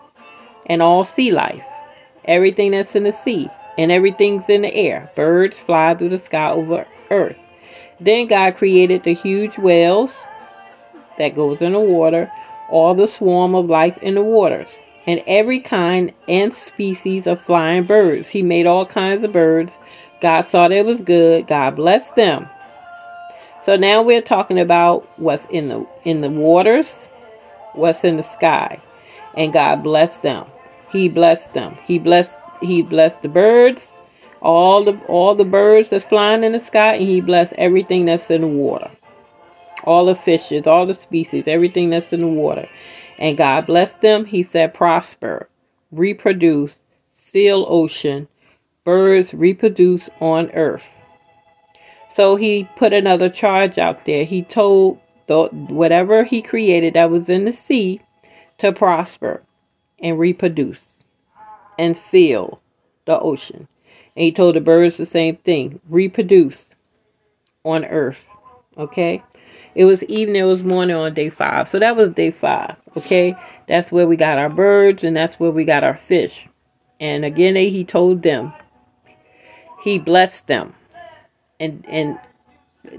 and 0.65 0.81
all 0.81 1.05
sea 1.05 1.31
life. 1.31 1.63
Everything 2.25 2.71
that's 2.71 2.95
in 2.95 3.03
the 3.03 3.11
sea 3.11 3.49
and 3.77 3.91
everything's 3.91 4.47
in 4.49 4.61
the 4.61 4.73
air. 4.73 5.11
Birds 5.15 5.57
fly 5.57 5.95
through 5.95 6.09
the 6.09 6.19
sky 6.19 6.51
over 6.51 6.85
earth. 7.09 7.37
Then 7.99 8.27
God 8.27 8.55
created 8.57 9.03
the 9.03 9.13
huge 9.13 9.57
whales 9.57 10.15
that 11.17 11.35
goes 11.35 11.61
in 11.61 11.73
the 11.73 11.79
water, 11.79 12.31
all 12.69 12.95
the 12.95 13.07
swarm 13.07 13.55
of 13.55 13.65
life 13.65 13.97
in 13.99 14.15
the 14.15 14.23
waters, 14.23 14.69
and 15.05 15.21
every 15.27 15.59
kind 15.59 16.13
and 16.27 16.53
species 16.53 17.27
of 17.27 17.41
flying 17.41 17.83
birds. 17.83 18.29
He 18.29 18.41
made 18.41 18.65
all 18.65 18.85
kinds 18.85 19.23
of 19.23 19.33
birds. 19.33 19.73
God 20.21 20.47
saw 20.49 20.67
that 20.67 20.77
it 20.77 20.85
was 20.85 21.01
good. 21.01 21.47
God 21.47 21.75
blessed 21.75 22.15
them. 22.15 22.47
So 23.65 23.77
now 23.77 24.01
we're 24.01 24.21
talking 24.21 24.59
about 24.59 25.07
what's 25.17 25.45
in 25.47 25.69
the 25.69 25.87
in 26.03 26.21
the 26.21 26.29
waters, 26.29 27.07
what's 27.73 28.03
in 28.03 28.17
the 28.17 28.23
sky. 28.23 28.79
And 29.35 29.53
God 29.53 29.83
blessed 29.83 30.21
them. 30.21 30.45
He 30.91 31.09
blessed 31.09 31.53
them. 31.53 31.77
He 31.85 31.97
blessed 31.97 32.31
he 32.61 32.81
blessed 32.81 33.21
the 33.21 33.29
birds, 33.29 33.87
all 34.41 34.83
the 34.83 34.99
all 35.07 35.33
the 35.35 35.45
birds 35.45 35.89
that's 35.89 36.03
flying 36.03 36.43
in 36.43 36.51
the 36.51 36.59
sky, 36.59 36.95
and 36.95 37.05
he 37.05 37.21
blessed 37.21 37.53
everything 37.53 38.05
that's 38.05 38.29
in 38.29 38.41
the 38.41 38.47
water. 38.47 38.91
All 39.85 40.05
the 40.05 40.15
fishes, 40.15 40.67
all 40.67 40.85
the 40.85 40.95
species, 40.95 41.43
everything 41.47 41.89
that's 41.89 42.13
in 42.13 42.21
the 42.21 42.27
water. 42.27 42.67
And 43.17 43.37
God 43.37 43.65
blessed 43.65 44.01
them. 44.01 44.25
He 44.25 44.43
said, 44.43 44.73
prosper, 44.73 45.49
reproduce, 45.91 46.79
fill 47.17 47.65
ocean, 47.69 48.27
birds 48.85 49.33
reproduce 49.33 50.09
on 50.19 50.51
earth. 50.51 50.83
So 52.15 52.35
he 52.35 52.69
put 52.77 52.93
another 52.93 53.29
charge 53.29 53.77
out 53.77 54.05
there. 54.05 54.23
He 54.23 54.43
told 54.43 54.99
the, 55.27 55.45
whatever 55.51 56.23
he 56.23 56.41
created 56.41 56.93
that 56.93 57.09
was 57.09 57.27
in 57.29 57.45
the 57.45 57.53
sea 57.53 58.01
to 58.59 58.71
prosper 58.71 59.41
and 59.99 60.19
reproduce 60.19 60.91
and 61.79 61.97
fill 61.97 62.61
the 63.05 63.19
ocean. 63.19 63.67
And 64.15 64.23
he 64.23 64.31
told 64.31 64.55
the 64.55 64.61
birds 64.61 64.97
the 64.97 65.05
same 65.05 65.37
thing 65.37 65.79
reproduce 65.89 66.69
on 67.63 67.83
earth. 67.85 68.19
Okay? 68.77 69.23
It 69.73 69.85
was 69.85 70.03
evening, 70.03 70.43
it 70.43 70.45
was 70.45 70.63
morning 70.63 70.95
on 70.95 71.15
day 71.15 71.31
five. 71.31 71.67
So 71.67 71.79
that 71.79 71.95
was 71.95 72.09
day 72.09 72.29
five. 72.29 72.75
Okay? 72.95 73.35
That's 73.67 73.91
where 73.91 74.07
we 74.07 74.17
got 74.17 74.37
our 74.37 74.49
birds 74.49 75.03
and 75.03 75.15
that's 75.15 75.39
where 75.39 75.51
we 75.51 75.65
got 75.65 75.83
our 75.83 75.97
fish. 75.97 76.47
And 76.99 77.25
again, 77.25 77.55
he 77.55 77.83
told 77.83 78.21
them, 78.21 78.53
he 79.83 79.97
blessed 79.97 80.45
them 80.45 80.75
and 81.63 81.85
and 81.87 82.19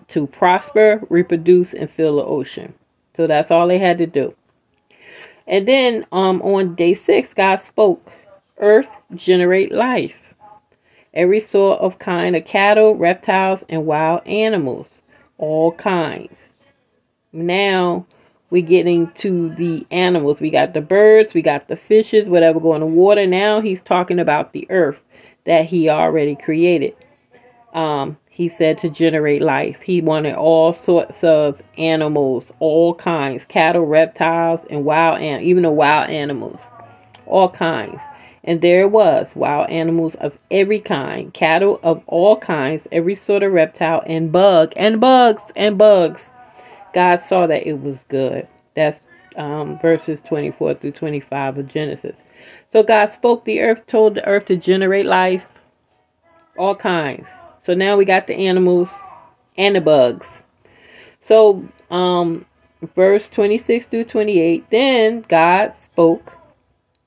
to 0.09 0.27
prosper, 0.27 1.01
reproduce, 1.11 1.75
and 1.75 1.91
fill 1.91 2.17
the 2.17 2.25
ocean. 2.25 2.75
So 3.17 3.27
that's 3.27 3.51
all 3.51 3.69
they 3.69 3.79
had 3.79 3.99
to 3.99 4.07
do. 4.07 4.35
And 5.47 5.69
then 5.69 6.07
um, 6.11 6.41
on 6.43 6.75
day 6.75 6.95
six, 6.95 7.35
God 7.35 7.57
spoke, 7.65 8.13
Earth 8.59 8.89
generate 9.15 9.73
life. 9.73 10.15
Every 11.13 11.47
sort 11.47 11.81
of 11.81 11.99
kind 11.99 12.35
of 12.35 12.45
cattle, 12.45 12.97
reptiles, 12.97 13.63
and 13.69 13.87
wild 13.87 14.27
animals. 14.27 14.99
All 15.39 15.73
kinds. 15.73 16.35
Now 17.33 18.07
we're 18.51 18.63
getting 18.63 19.11
to 19.13 19.55
the 19.55 19.87
animals. 19.91 20.41
We 20.41 20.51
got 20.51 20.75
the 20.75 20.81
birds, 20.81 21.35
we 21.35 21.43
got 21.43 21.69
the 21.69 21.77
fishes, 21.77 22.29
whatever 22.29 22.61
go 22.61 22.75
in 22.75 22.81
the 22.81 22.87
water. 22.87 23.27
Now 23.27 23.61
he's 23.61 23.81
talking 23.83 24.19
about 24.19 24.53
the 24.53 24.67
earth 24.71 25.01
that 25.45 25.67
he 25.67 25.91
already 25.91 26.37
created. 26.37 26.97
Um, 27.75 28.17
he 28.35 28.49
said 28.49 28.79
to 28.79 28.91
generate 28.91 29.41
life. 29.43 29.81
He 29.81 30.01
wanted 30.01 30.35
all 30.35 30.73
sorts 30.73 31.23
of 31.23 31.63
animals, 31.79 32.51
all 32.59 32.93
kinds, 32.93 33.45
cattle, 33.47 33.87
reptiles, 33.87 34.59
and 34.69 34.85
wild 34.85 35.21
and 35.21 35.45
even 35.45 35.63
the 35.63 35.71
wild 35.71 36.11
animals, 36.11 36.67
all 37.27 37.49
kinds. 37.49 38.01
And 38.43 38.61
there 38.61 38.81
it 38.81 38.91
was, 38.91 39.29
wild 39.37 39.71
animals 39.71 40.17
of 40.17 40.37
every 40.51 40.81
kind, 40.81 41.33
cattle 41.33 41.79
of 41.85 42.03
all 42.09 42.37
kinds, 42.37 42.83
every 42.91 43.15
sort 43.15 43.45
of 43.45 43.53
reptile, 43.53 44.03
and 44.05 44.33
bug, 44.33 44.73
and 44.75 45.01
bugs, 45.01 45.43
and 45.55 45.79
bugs. 45.79 46.29
God 46.93 47.23
saw 47.23 47.47
that 47.47 47.69
it 47.69 47.81
was 47.81 47.99
good. 48.09 48.49
That's 48.75 49.07
um, 49.37 49.79
verses 49.79 50.21
24 50.23 50.75
through 50.75 50.91
25 50.91 51.59
of 51.59 51.69
Genesis. 51.69 52.17
So 52.73 52.83
God 52.83 53.13
spoke 53.13 53.45
the 53.45 53.61
earth, 53.61 53.87
told 53.87 54.17
the 54.17 54.27
earth 54.27 54.47
to 54.47 54.57
generate 54.57 55.07
life, 55.07 55.45
all 56.59 56.75
kinds 56.75 57.29
So 57.65 57.73
now 57.73 57.97
we 57.97 58.05
got 58.05 58.27
the 58.27 58.35
animals 58.35 58.91
and 59.57 59.75
the 59.75 59.81
bugs. 59.81 60.29
So, 61.21 61.67
um, 61.91 62.45
verse 62.95 63.31
26 63.31 63.87
through 63.87 64.05
28, 64.05 64.71
then 64.71 65.25
God 65.29 65.75
spoke. 65.83 66.37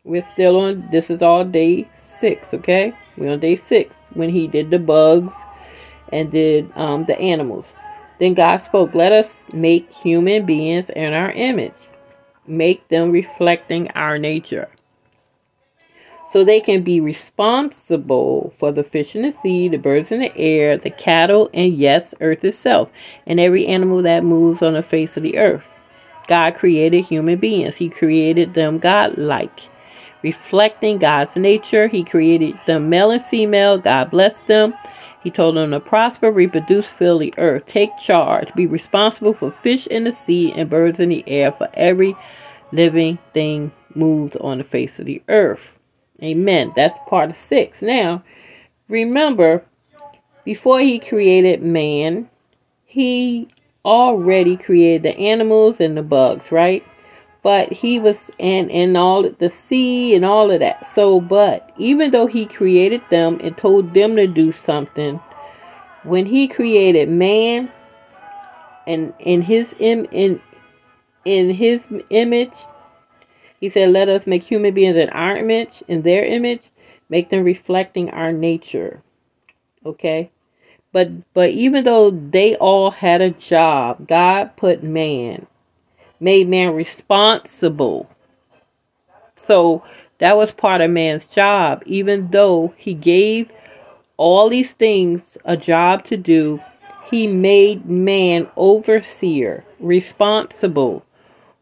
We're 0.03 0.27
still 0.31 0.59
on, 0.59 0.87
this 0.91 1.11
is 1.11 1.21
all 1.21 1.45
day 1.45 1.87
six, 2.19 2.53
okay? 2.53 2.93
We're 3.17 3.33
on 3.33 3.39
day 3.39 3.55
six 3.55 3.95
when 4.13 4.29
he 4.29 4.47
did 4.47 4.71
the 4.71 4.79
bugs 4.79 5.33
and 6.11 6.31
did 6.31 6.71
um, 6.75 7.05
the 7.05 7.19
animals. 7.19 7.67
Then 8.19 8.33
God 8.33 8.57
spoke, 8.57 8.95
Let 8.95 9.11
us 9.11 9.27
make 9.53 9.91
human 9.91 10.45
beings 10.47 10.89
in 10.89 11.13
our 11.13 11.31
image, 11.31 11.87
make 12.47 12.87
them 12.87 13.11
reflecting 13.11 13.91
our 13.91 14.17
nature. 14.17 14.69
So 16.29 16.43
they 16.43 16.60
can 16.60 16.84
be 16.84 17.00
responsible 17.00 18.53
for 18.57 18.72
the 18.72 18.84
fish 18.84 19.15
in 19.15 19.22
the 19.22 19.34
sea, 19.41 19.69
the 19.69 19.77
birds 19.77 20.12
in 20.12 20.19
the 20.19 20.38
air, 20.38 20.77
the 20.77 20.89
cattle, 20.89 21.50
and 21.53 21.74
yes, 21.74 22.13
earth 22.19 22.43
itself, 22.43 22.89
and 23.25 23.39
every 23.39 23.65
animal 23.65 24.01
that 24.03 24.25
moves 24.25 24.62
on 24.62 24.74
the 24.74 24.84
face 24.84 25.15
of 25.15 25.24
the 25.24 25.38
earth. 25.38 25.63
God 26.27 26.55
created 26.55 27.05
human 27.05 27.39
beings. 27.39 27.77
He 27.77 27.88
created 27.88 28.53
them 28.55 28.77
God-like, 28.77 29.62
reflecting 30.22 30.98
God's 30.98 31.38
nature. 31.38 31.88
He 31.88 32.03
created 32.03 32.60
them 32.67 32.89
male 32.89 33.12
and 33.12 33.24
female. 33.24 33.77
God 33.77 34.12
blessed 34.12 34.46
them. 34.48 34.74
He 35.24 35.31
told 35.31 35.55
them 35.55 35.72
to 35.72 35.79
prosper, 35.79 36.29
reproduce, 36.29 36.88
fill 36.88 37.19
the 37.19 37.34
earth, 37.38 37.65
take 37.67 37.98
charge, 37.98 38.53
be 38.53 38.67
responsible 38.67 39.34
for 39.34 39.50
fish 39.50 39.88
in 39.88 40.03
the 40.03 40.13
sea 40.13 40.51
and 40.51 40.69
birds 40.69 41.00
in 41.00 41.07
the 41.07 41.24
air, 41.25 41.53
for 41.53 41.69
every 41.74 42.17
living 42.74 43.17
thing 43.34 43.72
moves 43.96 44.36
on 44.36 44.57
the 44.57 44.65
face 44.65 45.00
of 45.00 45.05
the 45.05 45.24
earth. 45.29 45.76
Amen. 46.21 46.74
That's 46.75 46.97
part 47.07 47.29
of 47.29 47.39
six. 47.39 47.81
Now, 47.81 48.24
remember, 48.88 49.63
before 50.43 50.79
he 50.79 51.00
created 51.00 51.62
man, 51.62 52.29
he 52.86 53.50
already 53.86 54.57
created 54.57 55.03
the 55.03 55.17
animals 55.17 55.79
and 55.79 55.95
the 55.95 56.03
bugs, 56.03 56.51
right? 56.51 56.83
But 57.43 57.71
he 57.71 58.00
was 58.00 58.17
and 58.39 58.69
and 58.71 58.97
all 58.97 59.29
the 59.29 59.53
sea 59.69 60.15
and 60.15 60.25
all 60.25 60.51
of 60.51 60.59
that. 60.59 60.89
So, 60.95 61.21
but 61.21 61.71
even 61.77 62.12
though 62.12 62.27
he 62.27 62.45
created 62.45 63.01
them 63.09 63.39
and 63.41 63.55
told 63.55 63.93
them 63.93 64.15
to 64.15 64.27
do 64.27 64.51
something, 64.51 65.19
when 66.03 66.25
he 66.25 66.47
created 66.47 67.09
man 67.09 67.71
and 68.88 69.13
in 69.19 69.41
his 69.41 69.74
Im, 69.79 70.07
in 70.12 70.41
in 71.25 71.51
his 71.51 71.81
image, 72.09 72.53
he 73.59 73.69
said, 73.69 73.89
"Let 73.89 74.09
us 74.09 74.27
make 74.27 74.43
human 74.43 74.73
beings 74.73 74.97
in 74.97 75.09
our 75.09 75.37
image, 75.37 75.83
in 75.87 76.01
their 76.03 76.23
image, 76.23 76.63
make 77.09 77.29
them 77.29 77.43
reflecting 77.43 78.09
our 78.09 78.31
nature." 78.31 79.01
Okay? 79.85 80.29
But 80.91 81.33
but 81.33 81.49
even 81.51 81.83
though 81.83 82.09
they 82.11 82.55
all 82.55 82.91
had 82.91 83.21
a 83.21 83.29
job, 83.29 84.07
God 84.07 84.55
put 84.55 84.83
man, 84.83 85.47
made 86.19 86.47
man 86.47 86.73
responsible. 86.73 88.09
So 89.35 89.83
that 90.19 90.35
was 90.37 90.51
part 90.51 90.81
of 90.81 90.89
man's 90.91 91.27
job. 91.27 91.83
Even 91.85 92.29
though 92.31 92.73
he 92.77 92.93
gave 92.93 93.51
all 94.17 94.49
these 94.49 94.73
things 94.73 95.37
a 95.45 95.55
job 95.55 96.03
to 96.05 96.17
do, 96.17 96.59
he 97.11 97.27
made 97.27 97.85
man 97.85 98.49
overseer, 98.55 99.63
responsible 99.79 101.05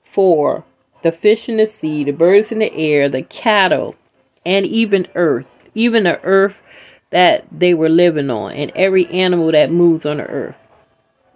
for 0.03 0.63
the 1.05 1.12
fish 1.12 1.47
in 1.47 1.57
the 1.57 1.67
sea, 1.67 2.03
the 2.03 2.12
birds 2.12 2.51
in 2.51 2.57
the 2.57 2.74
air, 2.74 3.07
the 3.07 3.21
cattle, 3.21 3.95
and 4.43 4.65
even 4.65 5.07
earth, 5.13 5.45
even 5.75 6.05
the 6.05 6.19
earth 6.24 6.55
that 7.12 7.45
they 7.51 7.75
were 7.75 7.89
living 7.89 8.31
on 8.31 8.53
and 8.53 8.71
every 8.75 9.05
animal 9.09 9.51
that 9.51 9.69
moves 9.71 10.07
on 10.07 10.17
the 10.17 10.25
earth. 10.25 10.55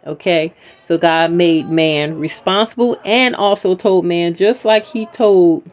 Okay? 0.07 0.55
So 0.87 0.97
God 0.97 1.29
made 1.29 1.69
man 1.69 2.17
responsible 2.17 2.99
and 3.05 3.35
also 3.35 3.75
told 3.75 4.05
man, 4.05 4.33
just 4.33 4.65
like 4.65 4.87
he 4.87 5.05
told 5.05 5.69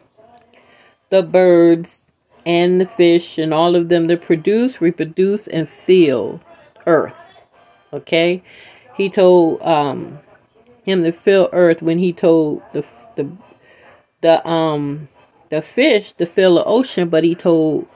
the 1.09 1.23
birds 1.23 1.97
and 2.45 2.79
the 2.79 2.85
fish 2.85 3.39
and 3.39 3.51
all 3.51 3.75
of 3.75 3.89
them 3.89 4.07
to 4.09 4.15
produce, 4.15 4.79
reproduce, 4.79 5.47
and 5.47 5.67
fill 5.67 6.39
earth. 6.85 7.17
Okay? 7.91 8.43
He 8.95 9.09
told 9.09 9.59
um, 9.63 10.19
him 10.83 11.03
to 11.03 11.11
fill 11.11 11.49
earth 11.51 11.81
when 11.81 11.97
he 11.97 12.13
told 12.13 12.61
the 12.73 12.85
the 13.15 13.27
the 14.21 14.45
um 14.47 15.07
the 15.49 15.61
fish 15.61 16.11
to 16.13 16.25
fill 16.25 16.55
the 16.55 16.65
ocean, 16.65 17.09
but 17.09 17.23
he 17.23 17.35
told 17.35 17.87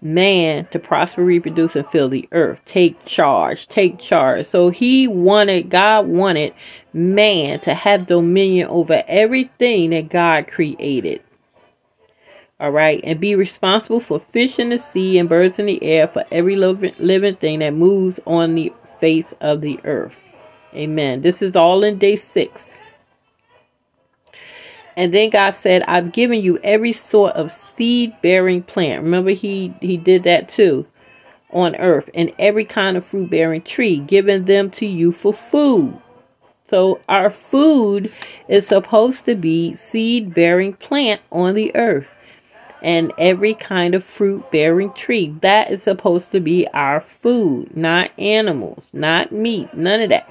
man 0.00 0.66
to 0.70 0.78
prosper, 0.78 1.24
reproduce, 1.24 1.76
and 1.76 1.86
fill 1.88 2.08
the 2.08 2.28
earth. 2.32 2.60
Take 2.64 3.04
charge. 3.04 3.66
Take 3.66 3.98
charge. 3.98 4.46
So 4.46 4.70
he 4.70 5.08
wanted, 5.08 5.70
God 5.70 6.06
wanted 6.06 6.54
man 6.92 7.60
to 7.60 7.74
have 7.74 8.06
dominion 8.06 8.68
over 8.68 9.02
everything 9.08 9.90
that 9.90 10.08
God 10.08 10.48
created. 10.48 11.22
All 12.60 12.70
right. 12.70 13.00
And 13.04 13.20
be 13.20 13.34
responsible 13.34 14.00
for 14.00 14.20
fish 14.20 14.58
in 14.58 14.70
the 14.70 14.78
sea 14.78 15.18
and 15.18 15.28
birds 15.28 15.58
in 15.58 15.66
the 15.66 15.82
air, 15.82 16.08
for 16.08 16.24
every 16.30 16.56
living 16.56 17.36
thing 17.36 17.60
that 17.60 17.74
moves 17.74 18.20
on 18.26 18.54
the 18.54 18.72
face 19.00 19.32
of 19.40 19.60
the 19.60 19.78
earth. 19.84 20.14
Amen. 20.74 21.22
This 21.22 21.40
is 21.40 21.56
all 21.56 21.82
in 21.82 21.98
day 21.98 22.16
six. 22.16 22.67
And 24.98 25.14
then 25.14 25.30
God 25.30 25.52
said, 25.52 25.84
I've 25.86 26.10
given 26.10 26.40
you 26.40 26.58
every 26.64 26.92
sort 26.92 27.34
of 27.34 27.52
seed 27.52 28.20
bearing 28.20 28.64
plant. 28.64 29.04
Remember, 29.04 29.30
he, 29.30 29.72
he 29.80 29.96
did 29.96 30.24
that 30.24 30.48
too 30.48 30.88
on 31.52 31.76
earth, 31.76 32.10
and 32.14 32.32
every 32.36 32.64
kind 32.64 32.96
of 32.96 33.06
fruit 33.06 33.30
bearing 33.30 33.62
tree, 33.62 34.00
giving 34.00 34.46
them 34.46 34.70
to 34.70 34.84
you 34.84 35.12
for 35.12 35.32
food. 35.32 35.96
So, 36.68 37.00
our 37.08 37.30
food 37.30 38.12
is 38.48 38.66
supposed 38.66 39.24
to 39.26 39.36
be 39.36 39.76
seed 39.76 40.34
bearing 40.34 40.72
plant 40.72 41.20
on 41.30 41.54
the 41.54 41.74
earth, 41.76 42.08
and 42.82 43.12
every 43.18 43.54
kind 43.54 43.94
of 43.94 44.02
fruit 44.02 44.50
bearing 44.50 44.92
tree. 44.94 45.32
That 45.42 45.70
is 45.70 45.84
supposed 45.84 46.32
to 46.32 46.40
be 46.40 46.66
our 46.74 47.00
food, 47.00 47.76
not 47.76 48.10
animals, 48.18 48.84
not 48.92 49.30
meat, 49.30 49.72
none 49.72 50.00
of 50.00 50.10
that 50.10 50.28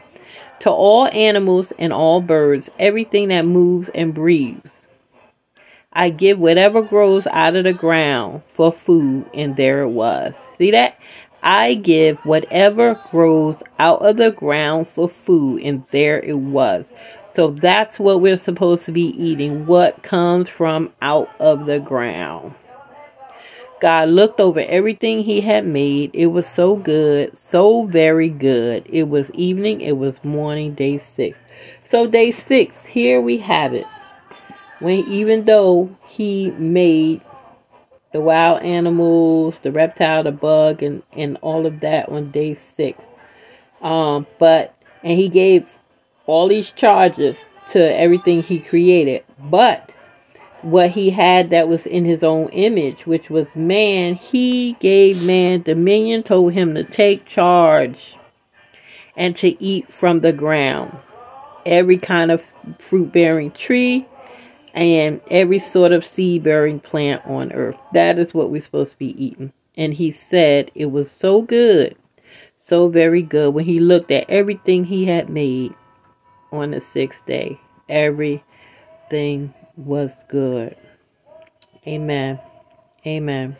to 0.59 0.71
all 0.71 1.07
animals 1.07 1.71
and 1.79 1.93
all 1.93 2.21
birds, 2.21 2.69
everything 2.79 3.29
that 3.29 3.45
moves 3.45 3.89
and 3.89 4.13
breathes. 4.13 4.71
I 5.93 6.09
give 6.11 6.37
whatever 6.37 6.81
grows 6.81 7.25
out 7.27 7.55
of 7.55 7.63
the 7.63 7.73
ground 7.73 8.43
for 8.49 8.71
food, 8.71 9.25
and 9.33 9.55
there 9.55 9.81
it 9.81 9.89
was. 9.89 10.33
See 10.57 10.71
that? 10.71 10.99
I 11.41 11.75
give 11.75 12.19
whatever 12.19 12.99
grows 13.09 13.61
out 13.79 14.05
of 14.05 14.17
the 14.17 14.31
ground 14.31 14.87
for 14.87 15.07
food, 15.07 15.63
and 15.63 15.83
there 15.91 16.19
it 16.19 16.37
was. 16.37 16.91
So 17.33 17.51
that's 17.51 17.99
what 17.99 18.21
we're 18.21 18.37
supposed 18.37 18.85
to 18.85 18.91
be 18.91 19.09
eating 19.09 19.65
what 19.65 20.03
comes 20.03 20.49
from 20.49 20.91
out 21.01 21.29
of 21.39 21.65
the 21.65 21.79
ground. 21.79 22.53
God 23.79 24.09
looked 24.09 24.39
over 24.39 24.59
everything 24.59 25.23
he 25.23 25.41
had 25.41 25.65
made. 25.65 26.11
It 26.13 26.27
was 26.27 26.47
so 26.47 26.75
good, 26.75 27.37
so 27.37 27.85
very 27.85 28.29
good. 28.29 28.87
It 28.89 29.03
was 29.03 29.29
evening, 29.31 29.81
it 29.81 29.97
was 29.97 30.23
morning, 30.23 30.73
day 30.73 30.99
six. 30.99 31.37
So, 31.89 32.07
day 32.07 32.31
six, 32.31 32.75
here 32.87 33.21
we 33.21 33.37
have 33.37 33.73
it. 33.73 33.85
When 34.79 35.07
even 35.07 35.45
though 35.45 35.95
he 36.07 36.51
made 36.51 37.21
the 38.11 38.21
wild 38.21 38.63
animals, 38.63 39.59
the 39.59 39.71
reptile, 39.71 40.23
the 40.23 40.31
bug, 40.31 40.81
and, 40.81 41.03
and 41.13 41.37
all 41.41 41.65
of 41.65 41.79
that 41.81 42.09
on 42.09 42.31
day 42.31 42.57
six. 42.75 42.99
Um, 43.81 44.25
but 44.39 44.73
and 45.03 45.17
he 45.17 45.29
gave 45.29 45.77
all 46.25 46.47
these 46.47 46.71
charges 46.71 47.37
to 47.69 47.99
everything 47.99 48.41
he 48.41 48.59
created. 48.59 49.23
But 49.39 49.93
what 50.67 50.91
he 50.91 51.11
had 51.11 51.49
that 51.51 51.69
was 51.69 51.85
in 51.85 52.03
his 52.03 52.25
own 52.25 52.49
image, 52.49 53.05
which 53.05 53.29
was 53.29 53.55
man, 53.55 54.15
he 54.15 54.73
gave 54.81 55.23
man 55.23 55.61
dominion, 55.61 56.23
told 56.23 56.51
him 56.51 56.75
to 56.75 56.83
take 56.83 57.25
charge 57.25 58.17
and 59.15 59.33
to 59.37 59.63
eat 59.63 59.91
from 59.93 60.19
the 60.19 60.33
ground. 60.33 60.97
Every 61.65 61.97
kind 61.97 62.31
of 62.31 62.43
fruit 62.79 63.13
bearing 63.13 63.51
tree 63.51 64.07
and 64.73 65.21
every 65.31 65.59
sort 65.59 65.93
of 65.93 66.03
seed 66.03 66.43
bearing 66.43 66.81
plant 66.81 67.25
on 67.25 67.53
earth. 67.53 67.77
That 67.93 68.19
is 68.19 68.33
what 68.33 68.51
we're 68.51 68.61
supposed 68.61 68.91
to 68.91 68.99
be 68.99 69.23
eating. 69.23 69.53
And 69.77 69.93
he 69.93 70.11
said 70.11 70.69
it 70.75 70.87
was 70.87 71.09
so 71.09 71.41
good, 71.43 71.95
so 72.57 72.89
very 72.89 73.21
good 73.21 73.53
when 73.53 73.63
he 73.63 73.79
looked 73.79 74.11
at 74.11 74.29
everything 74.29 74.83
he 74.83 75.05
had 75.05 75.29
made 75.29 75.73
on 76.51 76.71
the 76.71 76.81
sixth 76.81 77.25
day. 77.25 77.57
Everything 77.87 79.53
was 79.77 80.11
good. 80.27 80.75
Amen. 81.85 82.39
Amen. 83.05 83.55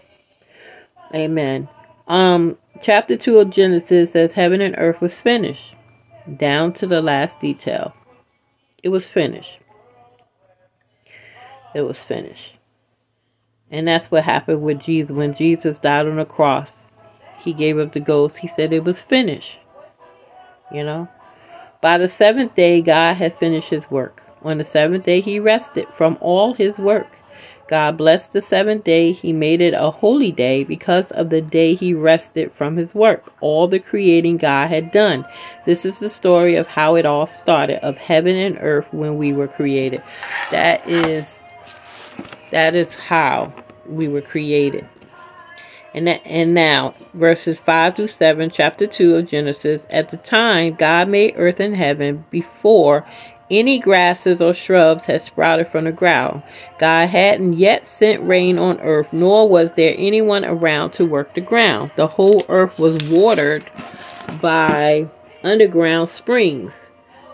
Amen. 1.13 1.69
Um, 2.07 2.57
chapter 2.81 3.15
2 3.15 3.39
of 3.39 3.49
Genesis 3.49 4.11
says 4.11 4.33
heaven 4.33 4.59
and 4.59 4.75
earth 4.77 4.99
was 4.99 5.17
finished, 5.17 5.75
down 6.37 6.73
to 6.73 6.87
the 6.87 7.01
last 7.01 7.39
detail. 7.39 7.93
It 8.83 8.89
was 8.89 9.07
finished. 9.07 9.59
It 11.73 11.81
was 11.81 12.01
finished. 12.01 12.53
And 13.69 13.87
that's 13.87 14.09
what 14.09 14.23
happened 14.23 14.61
with 14.61 14.81
Jesus. 14.81 15.11
When 15.11 15.33
Jesus 15.33 15.79
died 15.79 16.07
on 16.07 16.15
the 16.15 16.25
cross, 16.25 16.75
he 17.39 17.53
gave 17.53 17.77
up 17.77 17.93
the 17.93 17.99
ghost. 17.99 18.37
He 18.37 18.47
said 18.47 18.73
it 18.73 18.83
was 18.83 19.01
finished. 19.01 19.57
You 20.71 20.83
know? 20.83 21.07
By 21.81 21.97
the 21.97 22.09
seventh 22.09 22.55
day, 22.55 22.81
God 22.81 23.15
had 23.15 23.37
finished 23.37 23.69
his 23.69 23.89
work. 23.91 24.23
On 24.41 24.57
the 24.57 24.65
seventh 24.65 25.05
day, 25.05 25.21
he 25.21 25.39
rested 25.39 25.87
from 25.95 26.17
all 26.21 26.53
his 26.53 26.77
work. 26.77 27.07
God 27.67 27.97
blessed 27.97 28.31
the 28.31 28.41
seventh 28.41 28.85
day. 28.85 29.11
He 29.11 29.33
made 29.33 29.61
it 29.61 29.73
a 29.73 29.91
holy 29.91 30.31
day 30.31 30.63
because 30.63 31.11
of 31.11 31.29
the 31.29 31.41
day 31.41 31.75
he 31.75 31.93
rested 31.93 32.51
from 32.53 32.77
his 32.77 32.95
work. 32.95 33.33
All 33.41 33.67
the 33.67 33.79
creating 33.79 34.37
God 34.37 34.69
had 34.69 34.91
done. 34.91 35.25
This 35.65 35.85
is 35.85 35.99
the 35.99 36.09
story 36.09 36.55
of 36.55 36.67
how 36.67 36.95
it 36.95 37.05
all 37.05 37.27
started 37.27 37.83
of 37.83 37.97
heaven 37.97 38.35
and 38.35 38.57
earth 38.61 38.87
when 38.91 39.17
we 39.17 39.33
were 39.33 39.49
created. 39.49 40.01
That 40.51 40.87
is 40.89 41.37
that 42.51 42.75
is 42.75 42.95
how 42.95 43.53
we 43.85 44.07
were 44.07 44.21
created. 44.21 44.87
And, 45.93 46.07
that, 46.07 46.21
and 46.25 46.53
now, 46.53 46.93
verses 47.13 47.59
5 47.59 47.95
through 47.95 48.09
7, 48.09 48.49
chapter 48.51 48.85
2 48.85 49.15
of 49.15 49.27
Genesis. 49.27 49.81
At 49.89 50.09
the 50.09 50.17
time, 50.17 50.75
God 50.75 51.09
made 51.09 51.33
earth 51.37 51.59
and 51.59 51.75
heaven 51.75 52.25
before 52.29 53.05
any 53.49 53.79
grasses 53.79 54.41
or 54.41 54.53
shrubs 54.53 55.05
had 55.05 55.21
sprouted 55.21 55.69
from 55.69 55.85
the 55.85 55.91
ground. 55.91 56.43
God 56.79 57.07
hadn't 57.07 57.53
yet 57.53 57.87
sent 57.87 58.27
rain 58.27 58.57
on 58.57 58.79
earth, 58.81 59.13
nor 59.13 59.47
was 59.47 59.71
there 59.73 59.95
anyone 59.97 60.43
around 60.43 60.91
to 60.91 61.05
work 61.05 61.33
the 61.33 61.41
ground. 61.41 61.91
The 61.95 62.07
whole 62.07 62.43
earth 62.49 62.77
was 62.77 62.97
watered 63.09 63.69
by 64.41 65.07
underground 65.43 66.09
springs. 66.09 66.71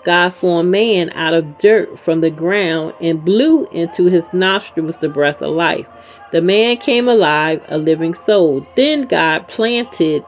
God 0.06 0.32
formed 0.36 0.69
man 0.69 1.12
out 1.12 1.34
of 1.34 1.58
dirt 1.60 1.97
from 1.99 2.21
the 2.21 2.30
ground 2.30 2.93
and 2.99 3.23
blew 3.23 3.65
into 3.67 4.06
his 4.06 4.26
nostrils 4.34 4.97
the 4.97 5.08
breath 5.08 5.41
of 5.41 5.56
life. 5.56 5.88
The 6.32 6.41
man 6.41 6.78
came 6.78 7.08
alive, 7.08 7.63
a 7.69 7.78
living 7.78 8.15
soul. 8.26 8.67
Then 8.76 9.08
God 9.08 9.47
planted 9.47 10.26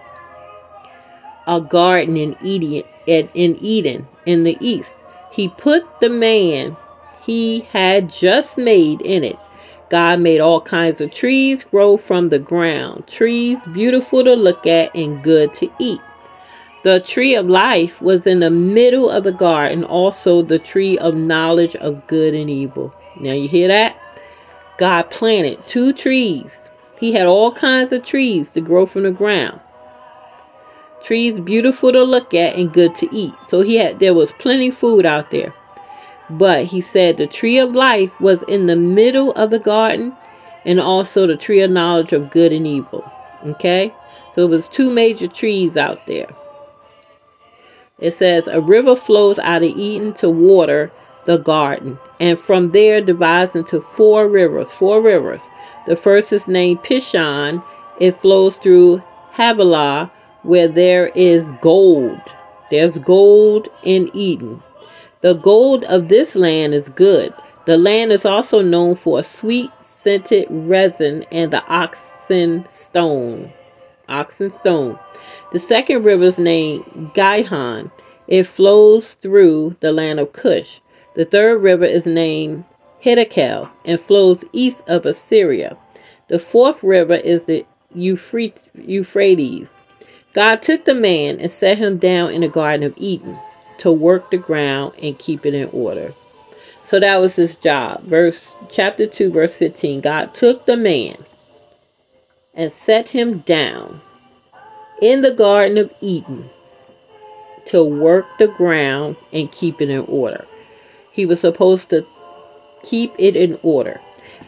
a 1.45 1.59
garden 1.61 2.15
in 2.15 2.37
Eden, 2.41 2.83
in 3.05 3.57
Eden 3.61 4.07
in 4.25 4.43
the 4.45 4.57
east. 4.59 4.89
He 5.35 5.49
put 5.49 5.83
the 5.99 6.09
man 6.09 6.77
he 7.21 7.67
had 7.71 8.09
just 8.09 8.57
made 8.57 9.01
in 9.01 9.23
it. 9.23 9.37
God 9.89 10.19
made 10.19 10.39
all 10.39 10.61
kinds 10.61 11.01
of 11.01 11.11
trees 11.11 11.63
grow 11.63 11.97
from 11.97 12.29
the 12.29 12.39
ground, 12.39 13.07
trees 13.07 13.57
beautiful 13.73 14.23
to 14.23 14.33
look 14.33 14.65
at 14.65 14.95
and 14.95 15.23
good 15.23 15.53
to 15.55 15.69
eat. 15.79 15.99
The 16.83 16.99
tree 16.99 17.35
of 17.35 17.47
life 17.47 17.99
was 17.99 18.25
in 18.25 18.39
the 18.39 18.49
middle 18.49 19.09
of 19.09 19.23
the 19.23 19.33
garden, 19.33 19.83
also 19.83 20.41
the 20.41 20.59
tree 20.59 20.97
of 20.99 21.15
knowledge 21.15 21.75
of 21.75 22.07
good 22.07 22.33
and 22.33 22.49
evil. 22.49 22.93
Now 23.19 23.33
you 23.33 23.49
hear 23.49 23.67
that? 23.67 23.97
God 24.77 25.09
planted 25.09 25.67
two 25.67 25.91
trees. 25.93 26.51
He 26.99 27.13
had 27.13 27.25
all 27.25 27.51
kinds 27.51 27.91
of 27.91 28.05
trees 28.05 28.47
to 28.53 28.61
grow 28.61 28.85
from 28.85 29.03
the 29.03 29.11
ground. 29.11 29.59
Trees 31.05 31.39
beautiful 31.39 31.91
to 31.91 32.03
look 32.03 32.33
at 32.33 32.55
and 32.55 32.73
good 32.73 32.95
to 32.95 33.15
eat. 33.15 33.33
So 33.47 33.61
he 33.61 33.75
had 33.75 33.99
there 33.99 34.13
was 34.13 34.33
plenty 34.33 34.71
food 34.71 35.05
out 35.05 35.31
there. 35.31 35.53
But 36.29 36.65
he 36.65 36.81
said 36.81 37.17
the 37.17 37.27
tree 37.27 37.59
of 37.59 37.71
life 37.73 38.11
was 38.19 38.39
in 38.47 38.65
the 38.65 38.75
middle 38.75 39.31
of 39.33 39.51
the 39.51 39.59
garden 39.59 40.15
and 40.65 40.79
also 40.79 41.27
the 41.27 41.37
tree 41.37 41.61
of 41.61 41.69
knowledge 41.69 42.11
of 42.11 42.31
good 42.31 42.51
and 42.51 42.65
evil. 42.65 43.09
Okay? 43.45 43.93
So 44.33 44.45
it 44.45 44.49
was 44.49 44.67
two 44.67 44.89
major 44.89 45.27
trees 45.27 45.77
out 45.77 45.99
there. 46.07 46.27
It 47.99 48.17
says, 48.17 48.47
A 48.47 48.59
river 48.59 48.95
flows 48.95 49.39
out 49.39 49.63
of 49.63 49.69
Eden 49.69 50.13
to 50.15 50.29
water 50.29 50.91
the 51.25 51.37
garden, 51.37 51.97
and 52.19 52.39
from 52.39 52.71
there 52.71 53.01
divides 53.01 53.55
into 53.55 53.81
four 53.95 54.27
rivers. 54.27 54.67
Four 54.77 55.01
rivers. 55.01 55.41
The 55.87 55.95
first 55.95 56.33
is 56.33 56.47
named 56.47 56.83
Pishon. 56.83 57.63
It 57.99 58.19
flows 58.21 58.57
through 58.57 59.01
Havilah, 59.31 60.11
where 60.45 60.67
there 60.67 61.07
is 61.09 61.43
gold. 61.61 62.21
There's 62.71 62.97
gold 62.99 63.67
in 63.83 64.09
Eden. 64.13 64.61
The 65.21 65.33
gold 65.33 65.83
of 65.85 66.07
this 66.09 66.35
land 66.35 66.73
is 66.73 66.87
good. 66.89 67.33
The 67.65 67.77
land 67.77 68.11
is 68.11 68.25
also 68.25 68.61
known 68.61 68.95
for 68.95 69.23
sweet 69.23 69.71
scented 70.03 70.47
resin 70.49 71.25
and 71.31 71.51
the 71.51 71.63
oxen 71.65 72.67
stone. 72.73 73.51
Oxen 74.07 74.51
stone. 74.59 74.99
The 75.51 75.59
second 75.59 76.03
river 76.03 76.25
is 76.25 76.37
named 76.37 77.11
Gihon. 77.15 77.91
It 78.27 78.47
flows 78.47 79.15
through 79.15 79.77
the 79.79 79.91
land 79.91 80.19
of 80.19 80.33
Cush. 80.33 80.79
The 81.15 81.25
third 81.25 81.63
river 81.63 81.85
is 81.85 82.05
named 82.05 82.65
Hiddekel 83.03 83.69
and 83.83 83.99
flows 83.99 84.43
east 84.51 84.81
of 84.87 85.05
Assyria. 85.05 85.77
The 86.27 86.39
fourth 86.39 86.83
river 86.83 87.15
is 87.15 87.43
the 87.43 87.65
Euphrates. 87.93 89.67
God 90.35 90.61
took 90.61 90.83
the 90.83 90.93
man 90.93 91.39
and 91.39 91.51
set 91.51 91.77
him 91.77 91.97
down 91.97 92.31
in 92.31 92.41
the 92.41 92.49
Garden 92.49 92.85
of 92.85 92.93
Eden 92.97 93.39
to 93.77 93.89
work 93.89 94.29
the 94.31 94.37
ground 94.37 94.93
and 95.01 95.17
keep 95.17 95.45
it 95.45 95.53
in 95.53 95.69
order. 95.69 96.13
So 96.85 96.99
that 96.99 97.21
was 97.21 97.35
his 97.35 97.55
job. 97.55 98.03
Verse 98.03 98.53
chapter 98.69 99.07
2 99.07 99.31
verse 99.31 99.55
15. 99.55 100.01
God 100.01 100.35
took 100.35 100.65
the 100.65 100.75
man 100.75 101.23
and 102.53 102.73
set 102.85 103.07
him 103.07 103.39
down 103.39 104.01
in 105.01 105.21
the 105.21 105.33
Garden 105.33 105.77
of 105.77 105.89
Eden 106.01 106.49
to 107.67 107.81
work 107.83 108.25
the 108.37 108.49
ground 108.49 109.15
and 109.31 109.51
keep 109.53 109.79
it 109.79 109.89
in 109.89 110.01
order. 110.01 110.45
He 111.13 111.25
was 111.25 111.39
supposed 111.39 111.89
to 111.91 112.05
keep 112.83 113.13
it 113.17 113.37
in 113.37 113.57
order. 113.63 114.01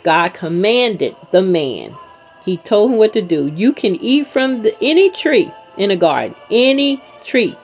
God 0.04 0.34
commanded 0.34 1.16
the 1.32 1.42
man. 1.42 1.96
He 2.44 2.58
told 2.58 2.92
him 2.92 2.98
what 2.98 3.14
to 3.14 3.22
do. 3.22 3.48
You 3.56 3.72
can 3.72 3.96
eat 3.96 4.28
from 4.28 4.64
the, 4.64 4.76
any 4.82 5.10
tree 5.12 5.52
in 5.78 5.90
the 5.90 5.98
garden, 5.98 6.36
any 6.52 7.02
tree 7.26 7.58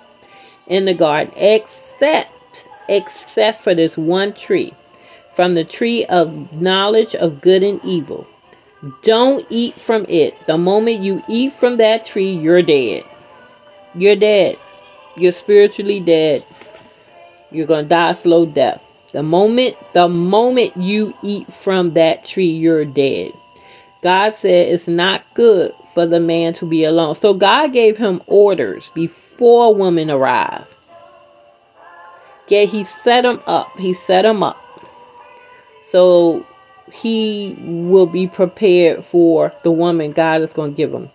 in 0.68 0.86
the 0.86 0.96
garden, 0.96 1.34
except 1.36 2.30
except 2.90 3.64
for 3.64 3.74
this 3.74 3.98
one 3.98 4.34
tree, 4.34 4.74
from 5.36 5.56
the 5.56 5.64
tree 5.64 6.06
of 6.06 6.52
knowledge 6.54 7.16
of 7.16 7.42
good 7.42 7.64
and 7.64 7.80
evil. 7.84 8.28
Don't 9.04 9.46
eat 9.50 9.76
from 9.86 10.06
it. 10.10 10.34
The 10.46 10.58
moment 10.58 11.00
you 11.00 11.22
eat 11.30 11.54
from 11.60 11.78
that 11.78 12.06
tree, 12.06 12.34
you're 12.34 12.62
dead. 12.62 13.04
You're 13.96 14.18
dead. 14.18 14.58
You're 15.16 15.32
spiritually 15.32 16.02
dead. 16.02 16.46
You're 17.50 17.68
going 17.68 17.86
to 17.86 17.90
die 17.90 18.12
a 18.12 18.22
slow 18.22 18.46
death. 18.46 18.82
The 19.14 19.24
moment 19.24 19.76
the 19.94 20.10
moment 20.10 20.76
you 20.76 21.14
eat 21.24 21.48
from 21.64 21.94
that 21.94 22.26
tree, 22.26 22.50
you're 22.50 22.84
dead. 22.84 23.32
God 24.02 24.36
said 24.42 24.74
it's 24.74 24.88
not 24.88 25.24
good 25.36 25.72
for 25.94 26.06
the 26.06 26.20
man 26.20 26.54
to 26.56 26.66
be 26.66 26.84
alone. 26.84 27.16
So 27.16 27.34
God 27.34 27.74
gave 27.74 27.98
him 27.98 28.22
orders 28.28 28.90
before 28.94 29.76
woman 29.76 30.10
arrived. 30.10 30.68
Yeah, 32.48 32.66
he 32.66 32.86
set 33.04 33.26
him 33.26 33.40
up. 33.48 33.70
He 33.78 33.94
set 34.06 34.26
him 34.26 34.44
up. 34.44 34.58
So 35.90 36.46
he 36.92 37.56
will 37.60 38.08
be 38.08 38.28
prepared 38.28 39.06
for 39.06 39.54
the 39.64 39.72
woman 39.72 40.12
God 40.12 40.42
is 40.42 40.54
going 40.54 40.72
to 40.72 40.78
give 40.78 40.94
him. 40.94 41.10